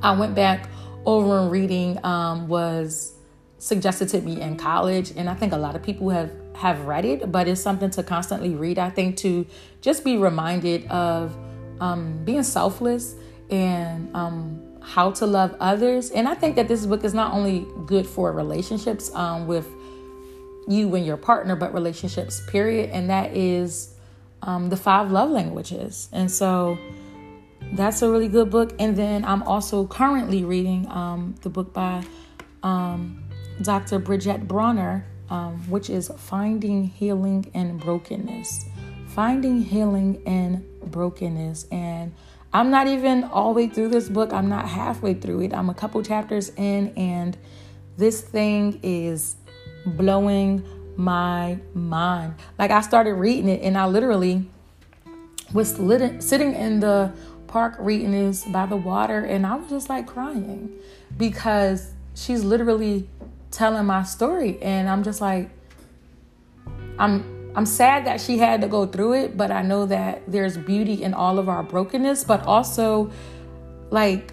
I 0.03 0.13
went 0.13 0.35
back 0.35 0.69
over 1.05 1.41
and 1.41 1.51
reading 1.51 1.99
um, 2.05 2.49
was 2.49 3.15
suggested 3.59 4.09
to 4.09 4.21
me 4.21 4.41
in 4.41 4.57
college, 4.57 5.13
and 5.17 5.29
I 5.29 5.35
think 5.35 5.53
a 5.53 5.57
lot 5.57 5.77
of 5.77 5.83
people 5.83 6.11
have 6.11 6.31
have 6.57 6.85
read 6.87 7.05
it, 7.07 7.33
but 7.33 7.49
it's 7.49 7.61
something 7.61 7.91
to 7.91 8.03
constantly 8.03 8.55
read. 8.55 8.79
I 8.79 8.91
think 8.91 9.17
to 9.19 9.47
just 9.81 10.05
be 10.05 10.19
reminded 10.19 10.87
of 10.89 11.37
um, 11.81 12.23
being 12.25 12.43
selfless 12.43 13.15
and 13.51 14.15
um, 14.15 14.61
how 14.91 15.13
to 15.13 15.25
love 15.25 15.55
others. 15.61 16.11
And 16.11 16.27
I 16.27 16.35
think 16.35 16.57
that 16.57 16.67
this 16.67 16.85
book 16.85 17.05
is 17.05 17.15
not 17.15 17.33
only 17.33 17.65
good 17.87 18.07
for 18.07 18.33
relationships 18.33 19.15
um, 19.15 19.47
with 19.47 19.69
you 20.67 20.93
and 20.97 21.07
your 21.07 21.17
partner, 21.17 21.55
but 21.55 21.73
relationships, 21.73 22.43
period. 22.49 22.91
And 22.91 23.09
that 23.09 23.37
is 23.37 23.95
um, 24.43 24.69
the 24.69 24.77
five 24.77 25.13
love 25.13 25.31
languages. 25.31 26.09
And 26.13 26.29
so 26.29 26.77
that's 27.73 28.03
a 28.03 28.11
really 28.11 28.27
good 28.27 28.51
book. 28.51 28.75
And 28.81 28.97
then 28.97 29.25
I'm 29.25 29.45
also 29.45 29.87
currently 29.87 30.45
reading 30.45 30.89
um, 30.89 31.37
the 31.43 31.51
book 31.51 31.73
by 31.73 32.05
um, 32.65 33.23
Dr. 33.63 34.01
Bridget 34.01 34.49
Bronner, 34.49 35.07
um, 35.29 35.59
which 35.71 35.89
is 35.89 36.11
Finding 36.17 36.85
Healing 36.85 37.49
and 37.55 37.79
Brokenness. 37.79 38.67
Finding 39.07 39.63
Healing 39.63 40.21
and 40.27 40.65
Brokenness. 40.91 41.69
And 41.71 42.13
I'm 42.53 42.71
not 42.71 42.89
even 42.89 43.25
all 43.25 43.55
the 43.55 43.63
way 43.63 43.69
through 43.69 43.89
this 43.89 44.09
book. 44.09 44.33
I'm 44.33 44.49
not 44.49 44.69
halfway 44.69 45.15
through 45.15 45.43
it. 45.43 45.55
I'm 45.55 45.71
a 45.71 45.75
couple 45.75 46.03
chapters 46.03 46.51
in, 46.57 46.89
and 46.97 47.37
this 47.97 48.21
thing 48.21 48.81
is 48.83 49.37
blowing 49.87 50.65
my 50.97 51.59
mind. 51.75 52.35
Like, 52.59 52.71
I 52.71 52.81
started 52.81 53.15
reading 53.15 53.49
it, 53.49 53.63
and 53.63 53.79
I 53.79 53.87
literally 53.87 54.47
was 55.53 55.79
lit- 55.79 56.23
sitting 56.23 56.55
in 56.55 56.81
the 56.81 57.13
park 57.47 57.77
reading 57.79 58.13
this 58.13 58.45
by 58.45 58.67
the 58.67 58.77
water, 58.77 59.21
and 59.21 59.47
I 59.47 59.55
was 59.57 59.71
just 59.71 59.89
like 59.89 60.07
crying 60.07 60.71
because 61.17 61.93
she's 62.15 62.45
literally 62.45 63.09
telling 63.51 63.87
my 63.87 64.03
story, 64.03 64.61
and 64.61 64.89
I'm 64.89 65.03
just 65.03 65.21
like, 65.21 65.51
I'm 66.99 67.40
I'm 67.55 67.67
sad 67.67 68.07
that 68.07 68.21
she 68.21 68.39
had 68.39 68.61
to 68.61 68.69
go 68.69 68.87
through 68.87 69.15
it, 69.15 69.37
but 69.37 69.51
I 69.51 69.63
know 69.63 69.87
that 69.87 70.23
there's 70.31 70.57
beauty 70.57 71.03
in 71.03 71.15
all 71.15 71.39
of 71.39 71.49
our 71.49 71.63
brokenness, 71.63 72.25
but 72.25 72.47
also 72.47 73.11
like 73.91 74.33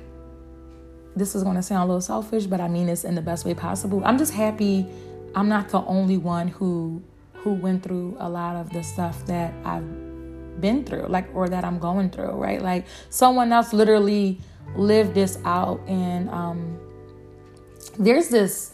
this 1.15 1.33
is 1.33 1.43
going 1.43 1.55
to 1.55 1.63
sound 1.63 1.83
a 1.83 1.85
little 1.87 2.01
selfish, 2.01 2.45
but 2.45 2.61
I 2.61 2.67
mean 2.67 2.85
this 2.85 3.03
in 3.03 3.15
the 3.15 3.21
best 3.21 3.43
way 3.43 3.55
possible. 3.55 4.03
I'm 4.05 4.19
just 4.19 4.33
happy 4.33 4.87
I'm 5.35 5.49
not 5.49 5.69
the 5.69 5.83
only 5.85 6.17
one 6.17 6.47
who 6.47 7.01
who 7.33 7.53
went 7.53 7.83
through 7.83 8.17
a 8.19 8.27
lot 8.27 8.55
of 8.55 8.71
the 8.73 8.83
stuff 8.83 9.25
that 9.27 9.53
I've 9.63 9.85
been 10.59 10.83
through, 10.83 11.05
like 11.07 11.29
or 11.35 11.47
that 11.49 11.63
I'm 11.63 11.79
going 11.79 12.09
through, 12.09 12.31
right? 12.31 12.61
Like 12.61 12.87
someone 13.09 13.51
else 13.51 13.73
literally 13.73 14.39
lived 14.75 15.13
this 15.13 15.37
out 15.45 15.79
and 15.87 16.29
um 16.29 16.79
there's 17.99 18.29
this 18.29 18.73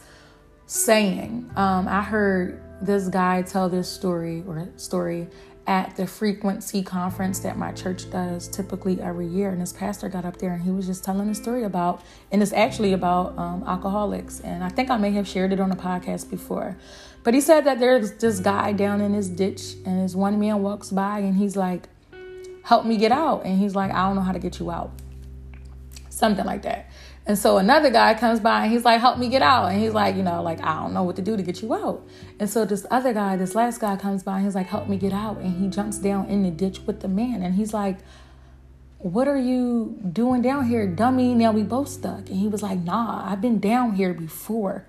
saying 0.66 1.52
um 1.56 1.88
I 1.88 2.02
heard 2.02 2.62
this 2.86 3.08
guy 3.08 3.42
tell 3.42 3.70
this 3.70 3.90
story 3.90 4.44
or 4.48 4.68
story 4.78 5.28
at 5.66 5.96
the 5.96 6.06
frequency 6.06 6.84
conference 6.84 7.40
that 7.40 7.58
my 7.58 7.72
church 7.72 8.10
does 8.12 8.50
typically 8.50 9.00
every 9.02 9.28
year. 9.28 9.50
And 9.50 9.62
this 9.62 9.72
pastor 9.72 10.10
got 10.10 10.26
up 10.26 10.38
there 10.38 10.54
and 10.54 10.62
he 10.62 10.72
was 10.72 10.86
just 10.86 11.04
telling 11.04 11.30
a 11.30 11.36
story 11.36 11.64
about, 11.64 12.02
and 12.32 12.42
it's 12.42 12.52
actually 12.52 12.92
about 12.92 13.38
um, 13.38 13.64
alcoholics. 13.66 14.42
And 14.42 14.64
I 14.64 14.70
think 14.70 14.90
I 14.90 14.98
may 14.98 15.12
have 15.12 15.28
shared 15.28 15.54
it 15.54 15.60
on 15.60 15.72
a 15.72 15.76
podcast 15.76 16.30
before. 16.30 16.78
But 17.24 17.34
he 17.34 17.40
said 17.40 17.62
that 17.62 17.80
there's 17.80 18.14
this 18.14 18.42
guy 18.42 18.74
down 18.74 19.00
in 19.00 19.14
his 19.14 19.30
ditch 19.30 19.76
and 19.86 20.04
this 20.04 20.14
one 20.14 20.40
man 20.40 20.62
walks 20.62 20.90
by 20.90 21.20
and 21.20 21.36
he's 21.36 21.56
like, 21.56 21.88
Help 22.64 22.86
me 22.86 22.96
get 22.96 23.12
out. 23.12 23.46
And 23.46 23.60
he's 23.60 23.76
like, 23.76 23.92
I 23.92 24.08
don't 24.08 24.16
know 24.16 24.22
how 24.22 24.32
to 24.32 24.40
get 24.40 24.58
you 24.58 24.72
out. 24.72 24.92
Something 26.10 26.46
like 26.46 26.62
that. 26.62 26.90
And 27.26 27.38
so 27.38 27.58
another 27.58 27.90
guy 27.90 28.16
comes 28.16 28.42
by 28.42 28.64
and 28.64 28.72
he's 28.72 28.84
like, 28.84 29.00
help 29.00 29.18
me 29.18 29.30
get 29.30 29.42
out. 29.42 29.72
And 29.72 29.82
he's 29.82 29.94
like, 29.94 30.16
you 30.18 30.24
know, 30.24 30.44
like, 30.44 30.62
I 30.62 30.82
don't 30.82 30.94
know 30.94 31.04
what 31.04 31.16
to 31.16 31.22
do 31.22 31.38
to 31.38 31.44
get 31.44 31.62
you 31.62 31.74
out. 31.74 32.06
And 32.38 32.50
so 32.50 32.66
this 32.66 32.86
other 32.92 33.14
guy, 33.14 33.38
this 33.38 33.56
last 33.56 33.80
guy 33.80 33.96
comes 33.96 34.24
by 34.24 34.38
and 34.38 34.46
he's 34.46 34.56
like, 34.56 34.68
help 34.68 34.90
me 34.90 34.98
get 34.98 35.14
out. 35.14 35.38
And 35.38 35.56
he 35.56 35.70
jumps 35.70 35.98
down 36.00 36.28
in 36.28 36.44
the 36.44 36.52
ditch 36.52 36.82
with 36.86 37.00
the 37.00 37.08
man. 37.08 37.42
And 37.42 37.56
he's 37.56 37.74
like, 37.74 38.00
what 38.98 39.28
are 39.28 39.38
you 39.38 39.98
doing 40.12 40.42
down 40.42 40.68
here, 40.68 40.86
dummy? 40.86 41.34
Now 41.34 41.54
we 41.54 41.64
both 41.64 41.88
stuck. 41.88 42.30
And 42.30 42.40
he 42.40 42.48
was 42.50 42.62
like, 42.62 42.80
nah, 42.80 43.30
I've 43.30 43.42
been 43.42 43.60
down 43.60 43.94
here 43.94 44.14
before. 44.14 44.86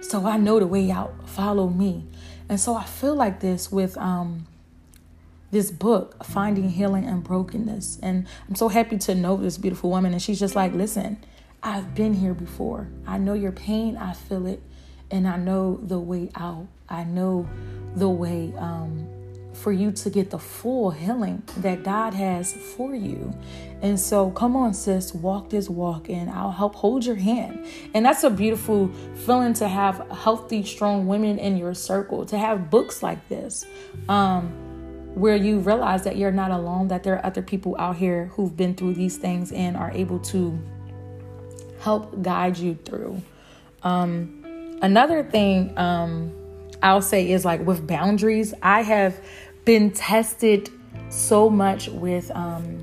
So 0.00 0.26
I 0.26 0.36
know 0.36 0.58
the 0.58 0.66
way 0.66 0.90
out. 0.90 1.28
Follow 1.28 1.68
me. 1.68 2.04
And 2.48 2.58
so 2.58 2.74
I 2.74 2.84
feel 2.84 3.14
like 3.14 3.40
this 3.40 3.70
with 3.70 3.96
um 3.98 4.46
this 5.50 5.70
book, 5.70 6.24
Finding 6.24 6.70
Healing 6.70 7.04
and 7.04 7.24
Brokenness. 7.24 7.98
And 8.02 8.26
I'm 8.48 8.54
so 8.54 8.68
happy 8.68 8.98
to 8.98 9.14
know 9.14 9.36
this 9.36 9.58
beautiful 9.58 9.90
woman. 9.90 10.12
And 10.12 10.20
she's 10.20 10.38
just 10.38 10.54
like, 10.54 10.74
listen, 10.74 11.18
I've 11.62 11.94
been 11.94 12.14
here 12.14 12.34
before. 12.34 12.88
I 13.06 13.18
know 13.18 13.34
your 13.34 13.52
pain, 13.52 13.96
I 13.96 14.12
feel 14.12 14.46
it, 14.46 14.62
and 15.10 15.26
I 15.26 15.36
know 15.36 15.80
the 15.82 15.98
way 15.98 16.30
out. 16.36 16.68
I 16.88 17.04
know 17.04 17.48
the 17.96 18.08
way 18.08 18.52
um, 18.56 19.06
for 19.54 19.72
you 19.72 19.90
to 19.90 20.10
get 20.10 20.30
the 20.30 20.38
full 20.38 20.90
healing 20.90 21.42
that 21.58 21.82
God 21.82 22.14
has 22.14 22.52
for 22.52 22.94
you. 22.94 23.34
And 23.82 23.98
so, 23.98 24.30
come 24.30 24.54
on, 24.54 24.72
sis, 24.72 25.12
walk 25.12 25.50
this 25.50 25.68
walk, 25.68 26.08
and 26.08 26.30
I'll 26.30 26.52
help 26.52 26.76
hold 26.76 27.04
your 27.04 27.16
hand. 27.16 27.66
And 27.92 28.06
that's 28.06 28.22
a 28.22 28.30
beautiful 28.30 28.88
feeling 29.26 29.54
to 29.54 29.68
have 29.68 30.06
healthy, 30.10 30.62
strong 30.62 31.06
women 31.06 31.38
in 31.38 31.56
your 31.56 31.74
circle, 31.74 32.24
to 32.26 32.38
have 32.38 32.70
books 32.70 33.02
like 33.02 33.28
this. 33.28 33.66
Um, 34.08 34.64
where 35.14 35.34
you 35.34 35.58
realize 35.58 36.04
that 36.04 36.16
you're 36.16 36.30
not 36.30 36.52
alone, 36.52 36.86
that 36.88 37.02
there 37.02 37.14
are 37.14 37.26
other 37.26 37.42
people 37.42 37.74
out 37.78 37.96
here 37.96 38.26
who've 38.34 38.56
been 38.56 38.74
through 38.74 38.94
these 38.94 39.16
things 39.16 39.50
and 39.50 39.76
are 39.76 39.90
able 39.90 40.20
to 40.20 40.56
help 41.80 42.22
guide 42.22 42.56
you 42.58 42.74
through. 42.84 43.22
Um, 43.82 44.78
another 44.82 45.22
thing 45.22 45.76
um, 45.78 46.32
I'll 46.82 47.02
say 47.02 47.30
is 47.30 47.44
like 47.44 47.64
with 47.66 47.86
boundaries, 47.86 48.54
I 48.62 48.82
have 48.82 49.20
been 49.64 49.90
tested 49.90 50.70
so 51.10 51.48
much 51.48 51.88
with 51.88 52.30
um, 52.32 52.80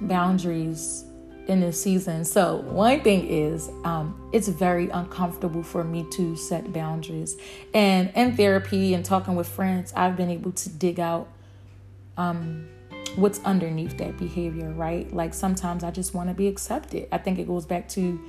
boundaries 0.00 1.04
in 1.46 1.60
this 1.60 1.80
season. 1.82 2.24
So, 2.24 2.56
one 2.56 3.00
thing 3.02 3.26
is, 3.28 3.68
um, 3.84 4.30
it's 4.32 4.48
very 4.48 4.88
uncomfortable 4.88 5.62
for 5.62 5.84
me 5.84 6.06
to 6.12 6.36
set 6.36 6.72
boundaries. 6.72 7.36
And 7.72 8.10
in 8.14 8.36
therapy 8.36 8.94
and 8.94 9.04
talking 9.04 9.34
with 9.34 9.48
friends, 9.48 9.92
I've 9.94 10.16
been 10.16 10.30
able 10.30 10.52
to 10.52 10.68
dig 10.70 10.98
out 10.98 11.28
um, 12.16 12.68
what's 13.16 13.40
underneath 13.44 13.96
that 13.98 14.16
behavior, 14.18 14.70
right? 14.72 15.12
Like 15.12 15.34
sometimes 15.34 15.84
I 15.84 15.90
just 15.90 16.14
want 16.14 16.28
to 16.28 16.34
be 16.34 16.48
accepted. 16.48 17.08
I 17.12 17.18
think 17.18 17.38
it 17.38 17.46
goes 17.46 17.64
back 17.64 17.88
to 17.90 18.20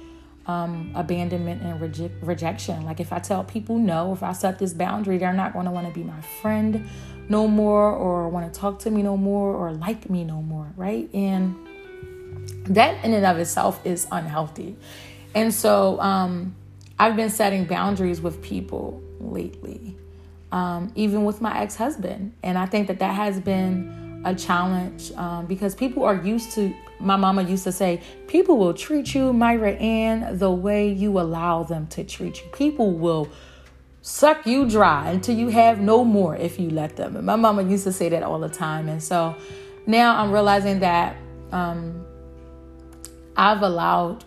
um, 0.48 0.92
abandonment 0.96 1.62
and 1.64 1.80
reje- 1.80 2.12
rejection. 2.22 2.86
Like 2.86 3.00
if 3.00 3.12
I 3.12 3.20
tell 3.20 3.44
people 3.44 3.78
no, 3.78 4.14
if 4.14 4.22
I 4.22 4.34
set 4.34 4.60
this 4.60 4.74
boundary, 4.74 5.18
they're 5.18 5.34
not 5.34 5.54
going 5.54 5.66
to 5.66 5.72
want 5.72 5.88
to 5.88 5.94
be 5.94 6.04
my 6.04 6.22
friend 6.22 6.88
no 7.28 7.48
more 7.48 7.92
or 7.92 8.30
want 8.30 8.52
to 8.54 8.60
talk 8.60 8.80
to 8.80 8.92
me 8.92 9.02
no 9.02 9.18
more 9.18 9.56
or 9.56 9.72
like 9.72 10.10
me 10.10 10.24
no 10.24 10.42
more, 10.42 10.72
right? 10.76 11.12
And 11.14 11.56
that 12.66 13.04
in 13.04 13.14
and 13.14 13.26
of 13.26 13.38
itself 13.40 13.84
is 13.86 14.08
unhealthy. 14.12 14.76
And 15.34 15.54
so 15.54 16.00
um, 16.00 16.56
I've 17.00 17.16
been 17.16 17.32
setting 17.32 17.66
boundaries 17.66 18.22
with 18.22 18.42
people 18.42 19.02
lately, 19.20 19.98
um, 20.52 20.92
even 20.96 21.26
with 21.26 21.42
my 21.42 21.60
ex 21.60 21.76
husband. 21.76 22.34
And 22.44 22.58
I 22.58 22.68
think 22.68 22.88
that 22.88 23.00
that 23.00 23.16
has 23.16 23.40
been 23.40 24.05
a 24.26 24.36
challenge 24.36 25.12
um, 25.14 25.46
because 25.46 25.74
people 25.74 26.04
are 26.04 26.16
used 26.16 26.52
to 26.52 26.74
my 27.00 27.16
mama 27.16 27.44
used 27.44 27.64
to 27.66 27.72
say 27.72 28.02
people 28.28 28.58
will 28.58 28.74
treat 28.74 29.14
you 29.14 29.34
myra 29.34 29.74
ann 29.74 30.38
the 30.38 30.52
way 30.52 30.92
you 30.92 31.20
allow 31.20 31.64
them 31.64 31.88
to 31.88 32.04
treat 32.04 32.42
you. 32.42 32.50
People 32.52 32.92
will 32.94 33.30
suck 34.02 34.46
you 34.46 34.70
dry 34.70 35.10
until 35.10 35.36
you 35.36 35.50
have 35.50 35.80
no 35.80 36.04
more 36.04 36.36
if 36.36 36.60
you 36.60 36.70
let 36.70 36.96
them. 36.96 37.16
And 37.16 37.26
my 37.26 37.36
mama 37.36 37.64
used 37.64 37.84
to 37.86 37.94
say 37.94 38.10
that 38.10 38.24
all 38.24 38.40
the 38.40 38.50
time. 38.50 38.88
And 38.88 39.02
so 39.02 39.36
now 39.88 40.18
i'm 40.18 40.32
realizing 40.32 40.80
that 40.80 41.16
um, 41.52 42.06
i've 43.38 43.62
allowed 43.62 44.24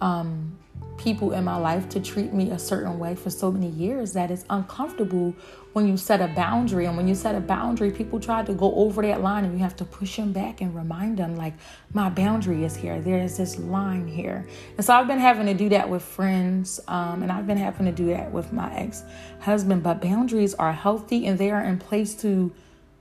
um, 0.00 0.56
people 0.96 1.32
in 1.32 1.44
my 1.44 1.56
life 1.56 1.88
to 1.88 2.00
treat 2.00 2.32
me 2.32 2.50
a 2.50 2.58
certain 2.58 2.98
way 2.98 3.14
for 3.14 3.30
so 3.30 3.50
many 3.50 3.68
years 3.68 4.12
that 4.12 4.30
it's 4.30 4.44
uncomfortable 4.50 5.34
when 5.78 5.86
you 5.86 5.96
set 5.96 6.20
a 6.20 6.26
boundary. 6.26 6.86
And 6.86 6.96
when 6.96 7.06
you 7.06 7.14
set 7.14 7.36
a 7.36 7.40
boundary, 7.40 7.92
people 7.92 8.18
try 8.18 8.42
to 8.42 8.52
go 8.52 8.74
over 8.74 9.00
that 9.02 9.22
line 9.22 9.44
and 9.44 9.52
you 9.52 9.60
have 9.60 9.76
to 9.76 9.84
push 9.84 10.16
them 10.16 10.32
back 10.32 10.60
and 10.60 10.74
remind 10.74 11.18
them, 11.18 11.36
like, 11.36 11.54
my 11.94 12.10
boundary 12.10 12.64
is 12.64 12.74
here. 12.74 13.00
There's 13.00 13.36
this 13.36 13.60
line 13.60 14.08
here. 14.08 14.44
And 14.76 14.84
so 14.84 14.94
I've 14.94 15.06
been 15.06 15.20
having 15.20 15.46
to 15.46 15.54
do 15.54 15.68
that 15.68 15.88
with 15.88 16.02
friends 16.02 16.80
um, 16.88 17.22
and 17.22 17.30
I've 17.30 17.46
been 17.46 17.58
having 17.58 17.86
to 17.86 17.92
do 17.92 18.06
that 18.08 18.32
with 18.32 18.52
my 18.52 18.74
ex 18.74 19.04
husband. 19.38 19.84
But 19.84 20.02
boundaries 20.02 20.52
are 20.54 20.72
healthy 20.72 21.28
and 21.28 21.38
they 21.38 21.52
are 21.52 21.62
in 21.62 21.78
place 21.78 22.16
to 22.22 22.52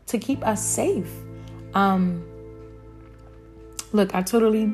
to 0.06 0.20
keep 0.20 0.46
us 0.46 0.64
safe. 0.64 1.12
Um, 1.74 2.24
look, 3.92 4.14
I 4.14 4.22
totally 4.22 4.72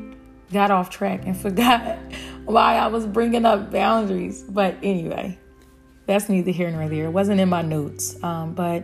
got 0.51 0.71
off 0.71 0.89
track 0.89 1.21
and 1.25 1.37
forgot 1.47 1.97
why 2.43 2.75
I 2.75 2.87
was 2.87 3.07
bringing 3.07 3.45
up 3.45 3.71
boundaries. 3.71 4.43
But 4.43 4.75
anyway, 4.83 5.39
that's 6.05 6.29
neither 6.29 6.51
here 6.51 6.69
nor 6.69 6.87
there. 6.89 7.05
It 7.05 7.11
wasn't 7.11 7.39
in 7.39 7.49
my 7.49 7.61
notes. 7.61 8.21
Um, 8.23 8.53
but 8.53 8.83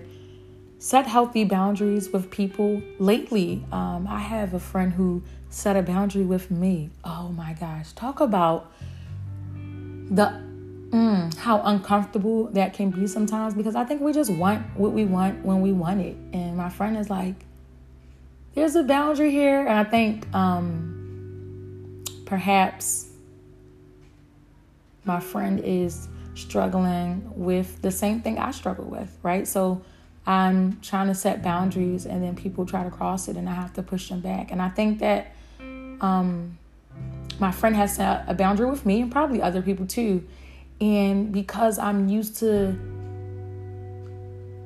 set 0.77 1.07
healthy 1.07 1.43
boundaries 1.43 2.09
with 2.09 2.31
people. 2.31 2.81
Lately, 2.99 3.63
um, 3.71 4.07
I 4.07 4.19
have 4.19 4.53
a 4.53 4.59
friend 4.59 4.93
who 4.93 5.23
set 5.49 5.75
a 5.75 5.81
boundary 5.81 6.23
with 6.23 6.51
me. 6.51 6.89
Oh 7.03 7.29
my 7.29 7.53
gosh. 7.53 7.91
Talk 7.93 8.19
about 8.19 8.71
the 10.11 10.49
Mm, 10.91 11.35
how 11.37 11.61
uncomfortable 11.61 12.45
that 12.53 12.73
can 12.73 12.89
be 12.89 13.05
sometimes 13.05 13.53
because 13.53 13.75
I 13.75 13.83
think 13.83 14.01
we 14.01 14.11
just 14.11 14.31
want 14.31 14.65
what 14.75 14.91
we 14.91 15.05
want 15.05 15.45
when 15.45 15.61
we 15.61 15.71
want 15.71 16.01
it. 16.01 16.17
And 16.33 16.57
my 16.57 16.69
friend 16.69 16.97
is 16.97 17.11
like, 17.11 17.45
there's 18.55 18.75
a 18.75 18.81
boundary 18.81 19.29
here. 19.29 19.59
And 19.59 19.77
I 19.77 19.83
think 19.83 20.33
um, 20.33 22.03
perhaps 22.25 23.07
my 25.05 25.19
friend 25.19 25.59
is 25.63 26.07
struggling 26.35 27.31
with 27.35 27.81
the 27.81 27.91
same 27.91 28.21
thing 28.21 28.37
I 28.39 28.51
struggle 28.51 28.85
with, 28.85 29.17
right? 29.23 29.47
So 29.47 29.81
I'm 30.25 30.79
trying 30.81 31.07
to 31.07 31.15
set 31.15 31.41
boundaries 31.41 32.05
and 32.05 32.23
then 32.23 32.35
people 32.35 32.65
try 32.65 32.83
to 32.83 32.91
cross 32.91 33.27
it 33.27 33.35
and 33.35 33.49
I 33.49 33.53
have 33.53 33.73
to 33.73 33.83
push 33.83 34.09
them 34.09 34.21
back. 34.21 34.51
And 34.51 34.61
I 34.61 34.69
think 34.69 34.99
that 34.99 35.33
um, 36.01 36.57
my 37.39 37.51
friend 37.51 37.75
has 37.75 37.95
set 37.95 38.25
a 38.27 38.33
boundary 38.33 38.69
with 38.69 38.85
me 38.85 39.01
and 39.01 39.11
probably 39.11 39.41
other 39.41 39.61
people 39.61 39.87
too. 39.87 40.25
And 40.81 41.31
because 41.31 41.79
I'm 41.79 42.07
used 42.07 42.37
to 42.37 42.77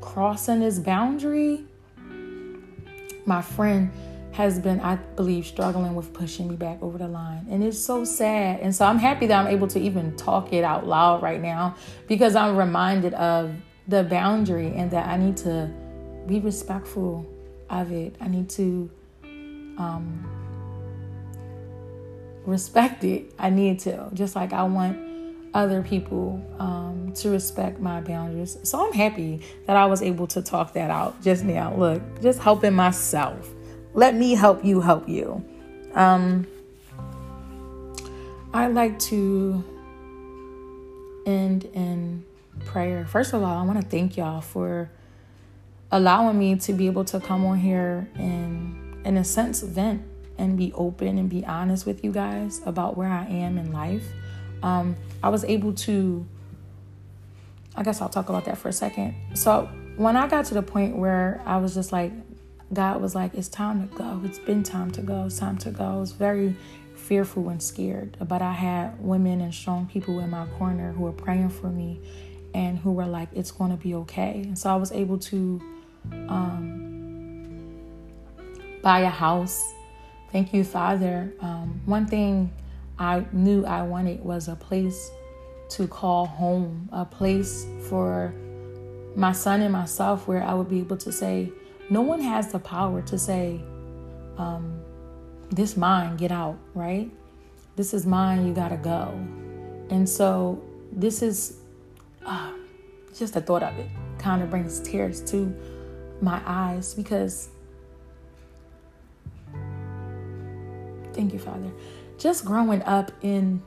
crossing 0.02 0.60
this 0.60 0.80
boundary, 0.80 1.66
my 3.26 3.42
friend 3.42 3.92
has 4.34 4.60
been, 4.60 4.80
I 4.82 4.96
believe, 4.96 5.46
struggling 5.46 5.94
with 5.96 6.12
pushing 6.12 6.50
me 6.50 6.56
back 6.56 6.82
over 6.82 6.98
the 6.98 7.08
line. 7.08 7.46
And 7.50 7.64
it's 7.64 7.80
so 7.80 8.04
sad. 8.04 8.60
And 8.62 8.76
so 8.76 8.86
I'm 8.86 8.98
happy 8.98 9.28
that 9.28 9.40
I'm 9.40 9.48
able 9.48 9.68
to 9.68 9.80
even 9.80 10.16
talk 10.18 10.52
it 10.52 10.64
out 10.64 10.88
loud 10.88 11.22
right 11.22 11.40
now 11.40 11.76
because 12.08 12.36
I'm 12.36 12.58
reminded 12.58 13.14
of 13.14 13.54
the 13.88 14.04
boundary 14.04 14.74
and 14.76 14.90
that 14.92 15.08
I 15.08 15.18
need 15.18 15.38
to 15.38 15.70
be 16.26 16.40
respectful 16.40 17.26
of 17.70 17.92
it. 17.92 18.16
I 18.20 18.28
need 18.28 18.50
to 18.52 18.90
um, 19.78 20.28
respect 22.46 23.04
it. 23.04 23.34
I 23.38 23.52
need 23.52 23.80
to, 23.82 24.10
just 24.14 24.36
like 24.36 24.52
I 24.52 24.64
want 24.64 24.98
other 25.54 25.84
people 25.84 26.44
um, 26.58 27.14
to 27.18 27.30
respect 27.30 27.80
my 27.80 28.02
boundaries. 28.02 28.58
So 28.64 28.84
I'm 28.84 28.94
happy 28.94 29.42
that 29.68 29.78
I 29.78 29.86
was 29.86 30.02
able 30.02 30.26
to 30.28 30.42
talk 30.42 30.74
that 30.74 30.90
out 30.90 31.22
just 31.22 31.44
now. 31.44 31.76
Look, 31.76 32.22
just 32.22 32.40
helping 32.40 32.74
myself. 32.74 33.48
Let 33.94 34.16
me 34.16 34.34
help 34.34 34.66
you 34.66 34.82
help 34.82 35.08
you. 35.08 35.44
Um, 35.94 36.48
I 38.54 38.68
like 38.68 38.98
to 39.00 39.64
end 41.26 41.66
in 41.74 42.26
prayer. 42.66 43.06
First 43.06 43.34
of 43.34 43.44
all, 43.44 43.58
I 43.58 43.64
want 43.64 43.82
to 43.82 43.88
thank 43.88 44.18
y'all 44.18 44.42
for 44.42 44.90
allowing 45.92 46.40
me 46.40 46.56
to 46.56 46.74
be 46.74 46.88
able 46.88 47.06
to 47.06 47.20
come 47.20 47.46
on 47.46 47.60
here 47.60 48.10
and, 48.16 49.06
in 49.06 49.18
a 49.18 49.24
sense, 49.24 49.62
vent 49.62 50.02
and 50.38 50.58
be 50.58 50.74
open 50.74 51.20
and 51.20 51.30
be 51.30 51.46
honest 51.46 51.86
with 51.86 52.04
you 52.04 52.12
guys 52.12 52.62
about 52.66 52.98
where 52.98 53.10
I 53.10 53.26
am 53.26 53.58
in 53.58 53.72
life. 53.72 54.06
Um, 54.64 54.96
I 55.22 55.30
was 55.30 55.44
able 55.44 55.74
to, 55.74 56.26
I 57.76 57.84
guess 57.84 58.02
I'll 58.02 58.10
talk 58.10 58.30
about 58.30 58.46
that 58.46 58.58
for 58.58 58.70
a 58.70 58.74
second. 58.74 59.16
So, 59.36 59.70
when 59.98 60.16
I 60.16 60.28
got 60.28 60.46
to 60.46 60.56
the 60.56 60.64
point 60.64 60.98
where 60.98 61.42
I 61.46 61.58
was 61.58 61.76
just 61.76 61.92
like, 61.92 62.12
God 62.74 63.02
was 63.02 63.16
like, 63.16 63.34
it's 63.34 63.48
time 63.48 63.88
to 63.88 63.96
go. 63.96 64.22
It's 64.24 64.40
been 64.40 64.64
time 64.64 64.92
to 64.92 65.02
go. 65.02 65.26
It's 65.26 65.38
time 65.38 65.58
to 65.60 65.72
go. 65.72 65.84
I 65.84 65.96
was 65.96 66.12
very 66.12 66.56
fearful 66.96 67.50
and 67.50 67.62
scared. 67.62 68.18
But 68.28 68.42
I 68.42 68.54
had 68.54 69.04
women 69.04 69.42
and 69.42 69.54
strong 69.54 69.88
people 69.88 70.20
in 70.20 70.30
my 70.30 70.46
corner 70.58 70.92
who 70.94 71.04
were 71.04 71.12
praying 71.12 71.50
for 71.50 71.68
me 71.68 72.00
and 72.54 72.78
who 72.78 72.92
were 72.92 73.06
like, 73.06 73.30
it's 73.34 73.52
going 73.52 73.72
to 73.72 73.78
be 73.78 73.96
okay. 73.96 74.42
And 74.44 74.58
so 74.58 74.70
I 74.70 74.76
was 74.76 74.92
able 74.92 75.18
to 75.20 75.62
um, 76.30 77.74
buy 78.82 79.00
a 79.00 79.10
house. 79.10 79.74
Thank 80.32 80.54
you, 80.54 80.64
Father. 80.64 81.34
Um, 81.40 81.82
one 81.86 82.06
thing 82.06 82.52
I 82.98 83.26
knew 83.32 83.66
I 83.66 83.84
wanted 83.84 84.24
was 84.24 84.48
a 84.48 84.56
place 84.56 85.12
to 85.70 85.88
call 85.88 86.26
home, 86.26 86.90
a 86.92 87.06
place 87.06 87.66
for 87.90 88.34
my 89.16 89.32
son 89.32 89.62
and 89.62 89.72
myself 89.72 90.28
where 90.28 90.44
I 90.44 90.54
would 90.54 90.70
be 90.70 90.80
able 90.80 90.98
to 90.98 91.12
say, 91.12 91.52
no 91.94 92.02
one 92.02 92.20
has 92.20 92.52
the 92.52 92.58
power 92.58 93.04
to 93.04 93.20
say, 93.20 93.62
um, 94.38 94.82
this 95.52 95.78
mine, 95.78 96.18
get 96.18 96.32
out, 96.32 96.58
right? 96.74 97.12
This 97.76 97.94
is 97.94 98.08
mine, 98.08 98.48
you 98.48 98.54
gotta 98.54 98.78
go. 98.78 99.14
And 99.92 100.10
so 100.10 100.60
this 100.92 101.22
is 101.22 101.58
uh, 102.26 102.52
just 103.16 103.36
the 103.36 103.42
thought 103.42 103.62
of 103.62 103.78
it 103.78 103.90
kind 104.18 104.42
of 104.42 104.50
brings 104.50 104.80
tears 104.80 105.22
to 105.32 105.56
my 106.20 106.42
eyes 106.48 106.96
because 106.96 107.50
thank 111.14 111.32
you, 111.32 111.38
Father. 111.38 111.72
Just 112.18 112.44
growing 112.44 112.82
up 112.84 113.12
in 113.22 113.62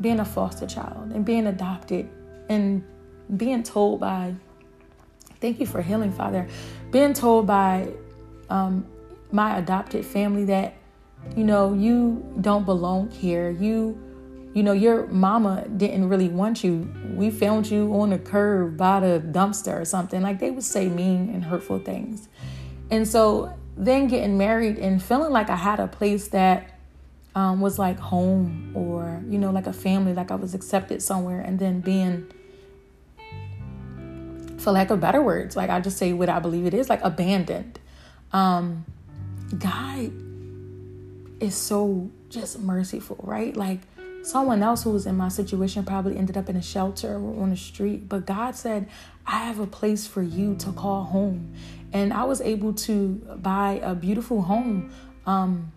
being 0.00 0.18
a 0.18 0.24
foster 0.24 0.66
child 0.66 1.12
and 1.12 1.24
being 1.24 1.46
adopted 1.46 2.08
and 2.48 2.82
being 3.36 3.62
told 3.62 4.00
by, 4.00 4.34
thank 5.40 5.60
you 5.60 5.66
for 5.66 5.82
healing, 5.82 6.12
Father, 6.12 6.48
being 6.90 7.12
told 7.12 7.46
by 7.46 7.88
um, 8.48 8.86
my 9.32 9.58
adopted 9.58 10.04
family 10.04 10.44
that, 10.46 10.74
you 11.36 11.44
know, 11.44 11.74
you 11.74 12.24
don't 12.40 12.64
belong 12.64 13.10
here. 13.10 13.50
You, 13.50 14.00
you 14.54 14.62
know, 14.62 14.72
your 14.72 15.06
mama 15.06 15.66
didn't 15.76 16.08
really 16.08 16.28
want 16.28 16.64
you. 16.64 16.92
We 17.14 17.30
found 17.30 17.70
you 17.70 17.92
on 17.94 18.10
the 18.10 18.18
curb 18.18 18.76
by 18.76 19.00
the 19.00 19.20
dumpster 19.20 19.80
or 19.80 19.84
something. 19.84 20.22
Like 20.22 20.38
they 20.38 20.50
would 20.50 20.64
say 20.64 20.88
mean 20.88 21.30
and 21.32 21.44
hurtful 21.44 21.78
things. 21.78 22.28
And 22.90 23.06
so 23.06 23.56
then 23.76 24.08
getting 24.08 24.36
married 24.36 24.78
and 24.78 25.02
feeling 25.02 25.32
like 25.32 25.48
I 25.48 25.56
had 25.56 25.78
a 25.80 25.86
place 25.86 26.28
that 26.28 26.78
um, 27.34 27.60
was 27.60 27.78
like 27.78 27.98
home 27.98 28.72
or, 28.74 29.22
you 29.28 29.38
know, 29.38 29.50
like 29.52 29.66
a 29.66 29.72
family, 29.72 30.12
like 30.12 30.30
I 30.30 30.34
was 30.34 30.54
accepted 30.54 31.00
somewhere, 31.00 31.40
and 31.40 31.58
then 31.58 31.80
being, 31.80 32.26
for 34.60 34.72
lack 34.72 34.90
of 34.90 35.00
better 35.00 35.22
words, 35.22 35.56
like 35.56 35.70
I 35.70 35.80
just 35.80 35.96
say 35.96 36.12
what 36.12 36.28
I 36.28 36.38
believe 36.38 36.66
it 36.66 36.74
is, 36.74 36.88
like 36.88 37.00
abandoned. 37.02 37.78
Um, 38.32 38.84
God 39.58 40.12
is 41.42 41.54
so 41.54 42.10
just 42.28 42.60
merciful, 42.60 43.16
right? 43.22 43.56
Like 43.56 43.80
someone 44.22 44.62
else 44.62 44.82
who 44.82 44.90
was 44.90 45.06
in 45.06 45.16
my 45.16 45.28
situation 45.28 45.84
probably 45.84 46.16
ended 46.16 46.36
up 46.36 46.48
in 46.48 46.56
a 46.56 46.62
shelter 46.62 47.14
or 47.14 47.42
on 47.42 47.50
the 47.50 47.56
street, 47.56 48.08
but 48.08 48.26
God 48.26 48.54
said, 48.54 48.88
I 49.26 49.38
have 49.38 49.58
a 49.58 49.66
place 49.66 50.06
for 50.06 50.22
you 50.22 50.54
to 50.56 50.72
call 50.72 51.04
home. 51.04 51.54
And 51.92 52.12
I 52.12 52.24
was 52.24 52.40
able 52.40 52.74
to 52.74 53.14
buy 53.42 53.80
a 53.82 53.94
beautiful 53.94 54.42
home 54.42 54.92
um, 55.26 55.72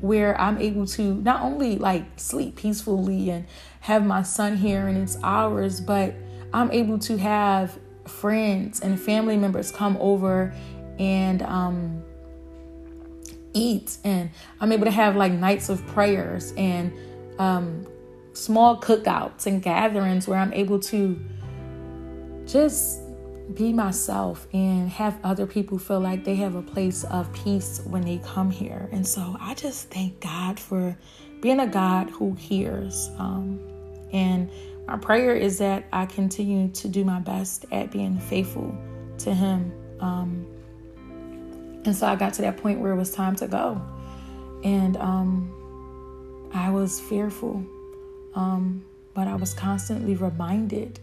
where 0.00 0.40
I'm 0.40 0.58
able 0.58 0.86
to 0.86 1.14
not 1.14 1.42
only 1.42 1.76
like 1.78 2.04
sleep 2.16 2.56
peacefully 2.56 3.30
and 3.30 3.46
have 3.80 4.04
my 4.04 4.22
son 4.22 4.56
here 4.56 4.86
and 4.86 4.98
it's 4.98 5.16
ours, 5.22 5.80
but 5.80 6.14
I'm 6.52 6.70
able 6.70 6.98
to 7.00 7.16
have 7.18 7.78
friends 8.06 8.80
and 8.80 8.98
family 9.00 9.36
members 9.36 9.70
come 9.70 9.96
over 10.00 10.52
and 10.98 11.42
um, 11.42 12.02
eat. 13.54 13.98
And 14.04 14.30
i'm 14.60 14.72
able 14.72 14.84
to 14.84 14.90
have 14.90 15.16
like 15.16 15.32
nights 15.32 15.68
of 15.68 15.84
prayers 15.88 16.52
and 16.56 16.92
um, 17.38 17.86
small 18.32 18.80
cookouts 18.80 19.46
and 19.46 19.62
gatherings 19.62 20.28
where 20.28 20.38
i'm 20.38 20.52
able 20.52 20.78
to 20.78 21.18
just 22.46 23.00
be 23.54 23.72
myself 23.72 24.46
and 24.52 24.88
have 24.88 25.18
other 25.24 25.46
people 25.46 25.76
feel 25.76 25.98
like 25.98 26.24
they 26.24 26.36
have 26.36 26.54
a 26.54 26.62
place 26.62 27.02
of 27.04 27.32
peace 27.32 27.80
when 27.84 28.02
they 28.02 28.18
come 28.18 28.50
here. 28.50 28.88
And 28.92 29.06
so 29.06 29.36
i 29.40 29.54
just 29.54 29.90
thank 29.90 30.20
god 30.20 30.58
for 30.58 30.96
being 31.40 31.60
a 31.60 31.66
god 31.66 32.10
who 32.10 32.34
hears 32.34 33.10
um, 33.18 33.58
and 34.12 34.50
my 34.90 34.96
prayer 34.96 35.34
is 35.34 35.58
that 35.58 35.84
i 35.92 36.04
continue 36.04 36.68
to 36.72 36.88
do 36.88 37.04
my 37.04 37.20
best 37.20 37.64
at 37.70 37.90
being 37.90 38.18
faithful 38.18 38.76
to 39.20 39.34
him. 39.34 39.72
Um, 40.00 40.46
and 41.84 41.94
so 41.94 42.06
I 42.06 42.16
got 42.16 42.34
to 42.34 42.42
that 42.42 42.56
point 42.56 42.80
where 42.80 42.92
it 42.92 42.96
was 42.96 43.10
time 43.10 43.36
to 43.36 43.46
go. 43.46 43.80
And 44.64 44.96
um, 44.96 46.50
I 46.52 46.70
was 46.70 47.00
fearful, 47.00 47.64
um, 48.34 48.84
but 49.14 49.28
I 49.28 49.34
was 49.34 49.54
constantly 49.54 50.14
reminded 50.14 51.00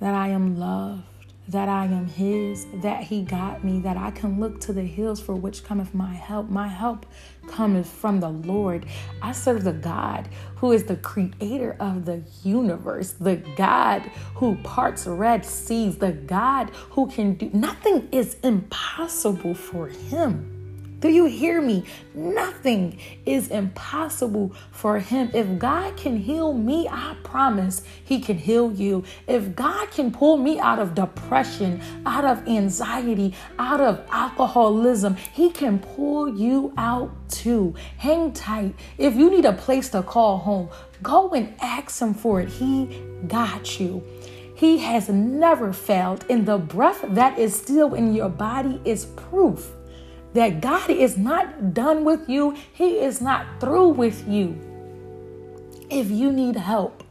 that 0.00 0.14
I 0.14 0.28
am 0.28 0.58
loved 0.58 1.02
that 1.48 1.68
I 1.68 1.84
am 1.84 2.06
His, 2.06 2.66
that 2.74 3.04
He 3.04 3.22
got 3.22 3.64
me, 3.64 3.80
that 3.80 3.96
I 3.96 4.10
can 4.10 4.40
look 4.40 4.60
to 4.62 4.72
the 4.72 4.82
hills 4.82 5.20
for 5.20 5.34
which 5.34 5.64
cometh 5.64 5.94
my 5.94 6.14
help. 6.14 6.48
My 6.48 6.68
help 6.68 7.06
cometh 7.48 7.88
from 7.88 8.20
the 8.20 8.30
Lord. 8.30 8.86
I 9.20 9.32
serve 9.32 9.64
the 9.64 9.72
God 9.72 10.28
who 10.56 10.72
is 10.72 10.84
the 10.84 10.96
creator 10.96 11.76
of 11.78 12.04
the 12.06 12.22
universe, 12.42 13.12
the 13.12 13.36
God 13.56 14.02
who 14.36 14.56
parts 14.56 15.06
red 15.06 15.44
seas, 15.44 15.98
the 15.98 16.12
God 16.12 16.70
who 16.90 17.08
can 17.08 17.34
do 17.34 17.50
nothing 17.52 18.08
is 18.10 18.36
impossible 18.42 19.54
for 19.54 19.88
Him. 19.88 20.63
Do 21.04 21.10
you 21.10 21.26
hear 21.26 21.60
me? 21.60 21.84
Nothing 22.14 22.98
is 23.26 23.48
impossible 23.48 24.54
for 24.70 24.98
him. 25.00 25.30
If 25.34 25.58
God 25.58 25.98
can 25.98 26.16
heal 26.16 26.54
me, 26.54 26.88
I 26.88 27.14
promise 27.22 27.82
he 28.02 28.20
can 28.20 28.38
heal 28.38 28.72
you. 28.72 29.04
If 29.26 29.54
God 29.54 29.90
can 29.90 30.10
pull 30.10 30.38
me 30.38 30.58
out 30.58 30.78
of 30.78 30.94
depression, 30.94 31.82
out 32.06 32.24
of 32.24 32.48
anxiety, 32.48 33.34
out 33.58 33.82
of 33.82 34.02
alcoholism, 34.10 35.16
he 35.34 35.50
can 35.50 35.78
pull 35.78 36.38
you 36.38 36.72
out 36.78 37.10
too. 37.28 37.74
Hang 37.98 38.32
tight. 38.32 38.74
If 38.96 39.14
you 39.14 39.28
need 39.28 39.44
a 39.44 39.52
place 39.52 39.90
to 39.90 40.02
call 40.02 40.38
home, 40.38 40.70
go 41.02 41.32
and 41.32 41.52
ask 41.60 42.00
him 42.00 42.14
for 42.14 42.40
it. 42.40 42.48
He 42.48 42.98
got 43.28 43.78
you. 43.78 44.02
He 44.54 44.78
has 44.78 45.10
never 45.10 45.74
failed, 45.74 46.24
and 46.30 46.46
the 46.46 46.56
breath 46.56 47.04
that 47.08 47.38
is 47.38 47.54
still 47.54 47.92
in 47.92 48.14
your 48.14 48.30
body 48.30 48.80
is 48.86 49.04
proof 49.04 49.70
that 50.34 50.60
God 50.60 50.90
is 50.90 51.16
not 51.16 51.72
done 51.72 52.04
with 52.04 52.28
you, 52.28 52.56
He 52.72 52.98
is 52.98 53.20
not 53.20 53.60
through 53.60 53.90
with 53.90 54.28
you. 54.28 54.58
If 55.90 56.10
you 56.10 56.32
need 56.32 56.56
help, 56.56 57.03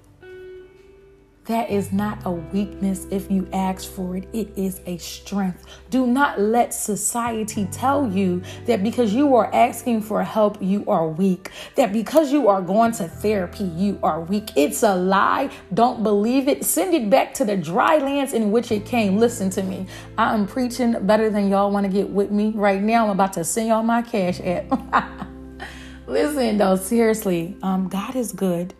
that 1.45 1.69
is 1.69 1.91
not 1.91 2.19
a 2.23 2.31
weakness 2.31 3.05
if 3.11 3.29
you 3.29 3.47
ask 3.51 3.91
for 3.91 4.15
it. 4.15 4.29
It 4.31 4.49
is 4.55 4.79
a 4.85 4.97
strength. 4.97 5.65
Do 5.89 6.07
not 6.07 6.39
let 6.39 6.73
society 6.73 7.67
tell 7.69 8.09
you 8.09 8.41
that 8.65 8.81
because 8.81 9.13
you 9.13 9.35
are 9.35 9.53
asking 9.53 10.03
for 10.03 10.23
help, 10.23 10.61
you 10.61 10.85
are 10.87 11.07
weak. 11.09 11.51
That 11.75 11.91
because 11.91 12.31
you 12.31 12.47
are 12.47 12.61
going 12.61 12.93
to 12.93 13.09
therapy, 13.09 13.65
you 13.65 13.99
are 14.03 14.21
weak. 14.21 14.51
It's 14.55 14.83
a 14.83 14.95
lie. 14.95 15.49
Don't 15.73 16.01
believe 16.01 16.47
it. 16.47 16.63
Send 16.63 16.93
it 16.93 17.09
back 17.09 17.33
to 17.35 17.45
the 17.45 17.57
dry 17.57 17.97
lands 17.97 18.31
in 18.31 18.51
which 18.51 18.71
it 18.71 18.85
came. 18.85 19.17
Listen 19.17 19.49
to 19.49 19.63
me. 19.63 19.85
I'm 20.17 20.47
preaching 20.47 20.95
better 21.05 21.29
than 21.29 21.49
y'all 21.49 21.71
want 21.71 21.85
to 21.85 21.91
get 21.91 22.09
with 22.09 22.31
me. 22.31 22.51
Right 22.55 22.81
now, 22.81 23.05
I'm 23.05 23.11
about 23.11 23.33
to 23.33 23.43
send 23.43 23.67
y'all 23.67 23.83
my 23.83 24.01
cash 24.01 24.39
app. 24.39 25.27
Listen, 26.07 26.57
though, 26.57 26.77
seriously, 26.77 27.57
um, 27.63 27.89
God 27.89 28.15
is 28.15 28.31
good 28.31 28.73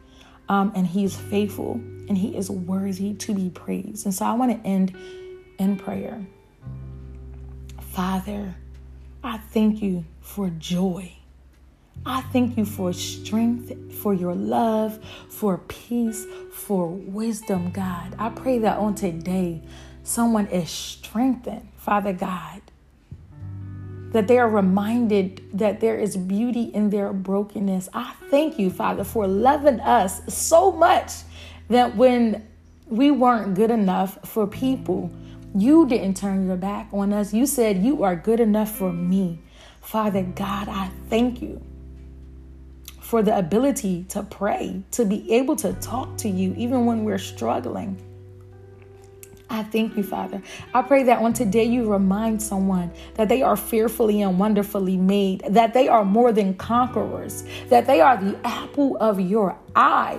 um, 0.47 0.71
and 0.76 0.88
He's 0.88 1.15
faithful 1.15 1.82
and 2.08 2.18
He 2.18 2.36
is 2.36 2.50
worthy 2.50 3.13
to 3.13 3.34
be 3.34 3.50
praised. 3.50 4.06
And 4.06 4.13
so 4.13 4.26
I 4.26 4.34
want 4.34 4.52
to 4.52 4.68
end 4.68 4.96
in 5.60 5.78
prayer. 5.78 6.26
Father, 7.80 8.56
I 9.24 9.38
thank 9.38 9.82
you 9.82 10.04
for 10.22 10.50
joy. 10.50 11.13
I 12.06 12.22
thank 12.22 12.58
you 12.58 12.66
for 12.66 12.92
strength, 12.92 13.94
for 14.02 14.13
your 14.13 14.36
love, 14.36 15.00
for 15.30 15.60
peace, 15.60 16.26
for 16.52 16.88
wisdom, 16.88 17.72
God. 17.72 18.16
I 18.18 18.30
pray 18.30 18.60
that 18.60 18.78
on 18.78 18.96
today, 18.96 19.62
someone 20.04 20.48
is 20.48 20.70
strengthened, 20.70 21.70
Father 21.78 22.12
God, 22.12 22.62
that 24.12 24.28
they 24.28 24.38
are 24.38 24.50
reminded 24.50 25.42
that 25.54 25.80
there 25.80 25.98
is 25.98 26.18
beauty 26.18 26.63
in 26.63 26.89
their 26.89 27.13
brokenness. 27.13 27.88
I 27.94 28.13
thank 28.30 28.60
you, 28.60 28.70
Father, 28.70 29.04
for 29.04 29.28
loving 29.28 29.80
us 29.80 30.22
so 30.34 30.72
much 30.72 31.12
that 31.69 31.95
when 31.95 32.47
we 32.88 33.12
weren't 33.12 33.56
good 33.56 33.71
enough 33.71 34.19
for 34.28 34.45
people, 34.47 35.12
you 35.56 35.88
didn't 35.88 36.17
turn 36.17 36.47
your 36.47 36.58
back 36.58 36.89
on 36.91 37.13
us. 37.13 37.34
You 37.34 37.45
said, 37.45 37.84
You 37.84 38.04
are 38.04 38.15
good 38.15 38.39
enough 38.39 38.76
for 38.76 38.91
me. 38.91 39.39
Father 39.82 40.23
God, 40.23 40.67
I 40.69 40.89
thank 41.10 41.41
you 41.41 41.62
for 42.99 43.21
the 43.21 43.38
ability 43.38 44.06
to 44.10 44.23
pray, 44.23 44.82
to 44.91 45.06
be 45.06 45.32
able 45.34 45.56
to 45.58 45.73
talk 45.73 46.17
to 46.17 46.30
you 46.30 46.54
even 46.58 46.86
when 46.86 47.04
we're 47.04 47.19
struggling. 47.19 48.02
I 49.49 49.62
thank 49.62 49.95
you, 49.95 50.02
Father. 50.02 50.41
I 50.73 50.82
pray 50.82 51.04
that 51.04 51.19
on 51.19 51.34
today 51.34 51.65
you 51.65 51.91
remind 51.91 52.41
someone 52.41 52.91
that 53.15 53.30
they 53.30 53.43
are 53.43 53.56
fearfully 53.56 54.23
and 54.23 54.39
wonderfully 54.39 54.97
made, 54.97 55.43
that 55.47 55.76
they 55.76 55.88
are 55.88 56.04
more 56.04 56.32
than 56.32 56.56
conquerors, 56.56 57.43
that 57.69 57.86
they 57.86 58.02
are 58.02 58.17
the 58.17 58.36
apple 58.43 58.97
of 58.97 59.19
your 59.19 59.56
eye. 59.76 60.17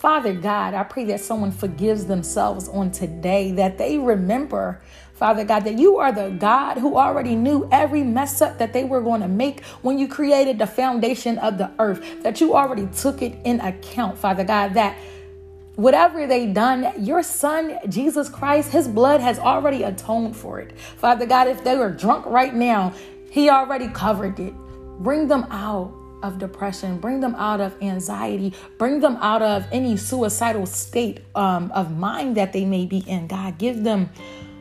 Father 0.00 0.32
God, 0.32 0.72
I 0.72 0.82
pray 0.82 1.04
that 1.04 1.20
someone 1.20 1.52
forgives 1.52 2.06
themselves 2.06 2.70
on 2.70 2.90
today, 2.90 3.52
that 3.52 3.76
they 3.76 3.98
remember, 3.98 4.80
Father 5.12 5.44
God, 5.44 5.64
that 5.64 5.78
you 5.78 5.98
are 5.98 6.10
the 6.10 6.30
God 6.30 6.78
who 6.78 6.96
already 6.96 7.36
knew 7.36 7.68
every 7.70 8.02
mess 8.02 8.40
up 8.40 8.56
that 8.56 8.72
they 8.72 8.82
were 8.82 9.02
going 9.02 9.20
to 9.20 9.28
make 9.28 9.62
when 9.82 9.98
you 9.98 10.08
created 10.08 10.58
the 10.58 10.66
foundation 10.66 11.36
of 11.36 11.58
the 11.58 11.70
earth, 11.78 12.22
that 12.22 12.40
you 12.40 12.56
already 12.56 12.86
took 12.96 13.20
it 13.20 13.36
in 13.44 13.60
account, 13.60 14.16
Father 14.16 14.42
God, 14.42 14.72
that 14.72 14.96
whatever 15.76 16.26
they 16.26 16.46
done, 16.46 16.94
your 17.04 17.22
son, 17.22 17.78
Jesus 17.90 18.30
Christ, 18.30 18.72
his 18.72 18.88
blood 18.88 19.20
has 19.20 19.38
already 19.38 19.82
atoned 19.82 20.34
for 20.34 20.60
it. 20.60 20.78
Father 20.78 21.26
God, 21.26 21.46
if 21.46 21.62
they 21.62 21.76
were 21.76 21.90
drunk 21.90 22.24
right 22.24 22.54
now, 22.54 22.94
he 23.30 23.50
already 23.50 23.88
covered 23.88 24.40
it. 24.40 24.54
Bring 24.98 25.28
them 25.28 25.44
out 25.50 25.92
of 26.22 26.38
depression, 26.38 26.98
bring 26.98 27.20
them 27.20 27.34
out 27.36 27.60
of 27.60 27.74
anxiety, 27.82 28.54
bring 28.78 29.00
them 29.00 29.16
out 29.20 29.42
of 29.42 29.66
any 29.72 29.96
suicidal 29.96 30.66
state 30.66 31.24
um, 31.34 31.70
of 31.72 31.96
mind 31.96 32.36
that 32.36 32.52
they 32.52 32.64
may 32.64 32.86
be 32.86 32.98
in. 32.98 33.26
God, 33.26 33.58
give 33.58 33.82
them 33.84 34.10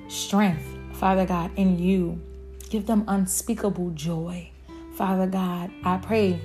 strength, 0.08 0.66
Father 0.94 1.26
God, 1.26 1.52
in 1.56 1.80
you. 1.80 2.22
Give 2.70 2.86
them 2.86 3.04
unspeakable 3.08 3.92
joy. 3.92 4.52
Father 4.96 5.28
God, 5.28 5.72
I 5.84 5.98
pray 5.98 6.42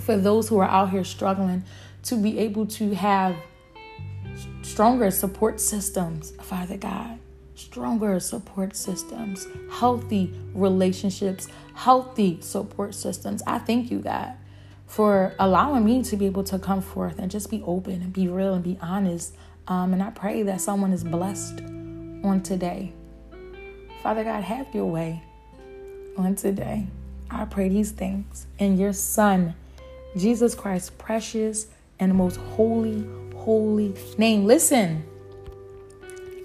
for 0.00 0.16
those 0.16 0.48
who 0.48 0.58
are 0.58 0.68
out 0.68 0.90
here 0.90 1.04
struggling 1.04 1.64
to 2.04 2.16
be 2.16 2.38
able 2.38 2.66
to 2.66 2.94
have 2.94 3.34
stronger 4.62 5.10
support 5.10 5.60
systems, 5.60 6.32
Father 6.42 6.76
God 6.76 7.18
stronger 7.56 8.20
support 8.20 8.76
systems, 8.76 9.48
healthy 9.70 10.32
relationships, 10.54 11.48
healthy 11.74 12.38
support 12.40 12.94
systems. 12.94 13.42
I 13.46 13.58
thank 13.58 13.90
you, 13.90 13.98
God, 13.98 14.34
for 14.86 15.34
allowing 15.38 15.84
me 15.84 16.02
to 16.04 16.16
be 16.16 16.26
able 16.26 16.44
to 16.44 16.58
come 16.58 16.82
forth 16.82 17.18
and 17.18 17.30
just 17.30 17.50
be 17.50 17.62
open 17.66 17.94
and 17.94 18.12
be 18.12 18.28
real 18.28 18.54
and 18.54 18.62
be 18.62 18.78
honest. 18.80 19.34
Um, 19.66 19.92
and 19.92 20.02
I 20.02 20.10
pray 20.10 20.42
that 20.42 20.60
someone 20.60 20.92
is 20.92 21.02
blessed 21.02 21.60
on 21.60 22.42
today. 22.44 22.92
Father 24.02 24.22
God, 24.22 24.44
have 24.44 24.72
your 24.74 24.86
way 24.86 25.22
on 26.16 26.36
today. 26.36 26.86
I 27.30 27.46
pray 27.46 27.68
these 27.68 27.90
things 27.90 28.46
in 28.58 28.78
your 28.78 28.92
Son, 28.92 29.54
Jesus 30.16 30.54
Christ, 30.54 30.96
precious 30.98 31.66
and 31.98 32.14
most 32.14 32.36
holy, 32.36 33.04
holy 33.34 33.94
name. 34.18 34.44
Listen. 34.44 35.04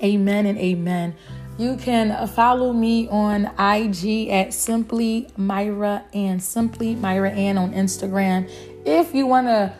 Amen 0.03 0.45
and 0.45 0.57
amen. 0.57 1.15
You 1.57 1.77
can 1.77 2.27
follow 2.27 2.73
me 2.73 3.07
on 3.09 3.45
IG 3.59 4.29
at 4.29 4.53
Simply 4.53 5.27
Myra 5.37 6.03
and 6.13 6.41
Simply 6.41 6.95
Myra 6.95 7.29
Ann 7.29 7.57
on 7.57 7.73
Instagram. 7.73 8.49
If 8.85 9.13
you 9.13 9.27
want 9.27 9.47
to 9.47 9.73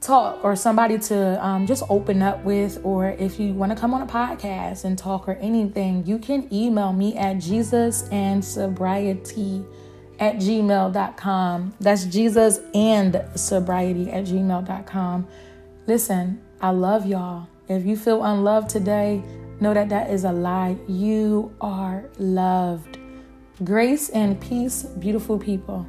talk 0.00 0.44
or 0.44 0.54
somebody 0.54 0.98
to 0.98 1.44
um, 1.44 1.66
just 1.66 1.82
open 1.88 2.22
up 2.22 2.44
with, 2.44 2.80
or 2.84 3.08
if 3.10 3.40
you 3.40 3.54
want 3.54 3.72
to 3.72 3.78
come 3.78 3.94
on 3.94 4.02
a 4.02 4.06
podcast 4.06 4.84
and 4.84 4.98
talk 4.98 5.28
or 5.28 5.34
anything, 5.34 6.04
you 6.06 6.18
can 6.18 6.52
email 6.52 6.92
me 6.92 7.16
at 7.16 7.38
Jesus 7.38 8.08
and 8.10 8.44
Sobriety 8.44 9.64
at 10.20 10.36
gmail.com. 10.36 11.74
That's 11.80 12.04
Jesus 12.04 12.60
and 12.74 13.24
Sobriety 13.34 14.10
at 14.10 14.24
gmail.com. 14.24 15.26
Listen, 15.86 16.42
I 16.60 16.70
love 16.70 17.06
y'all. 17.06 17.48
If 17.68 17.84
you 17.84 17.96
feel 17.96 18.24
unloved 18.24 18.70
today, 18.70 19.22
know 19.60 19.74
that 19.74 19.90
that 19.90 20.10
is 20.10 20.24
a 20.24 20.32
lie. 20.32 20.78
You 20.86 21.54
are 21.60 22.08
loved. 22.18 22.98
Grace 23.62 24.08
and 24.08 24.40
peace, 24.40 24.84
beautiful 24.84 25.38
people. 25.38 25.86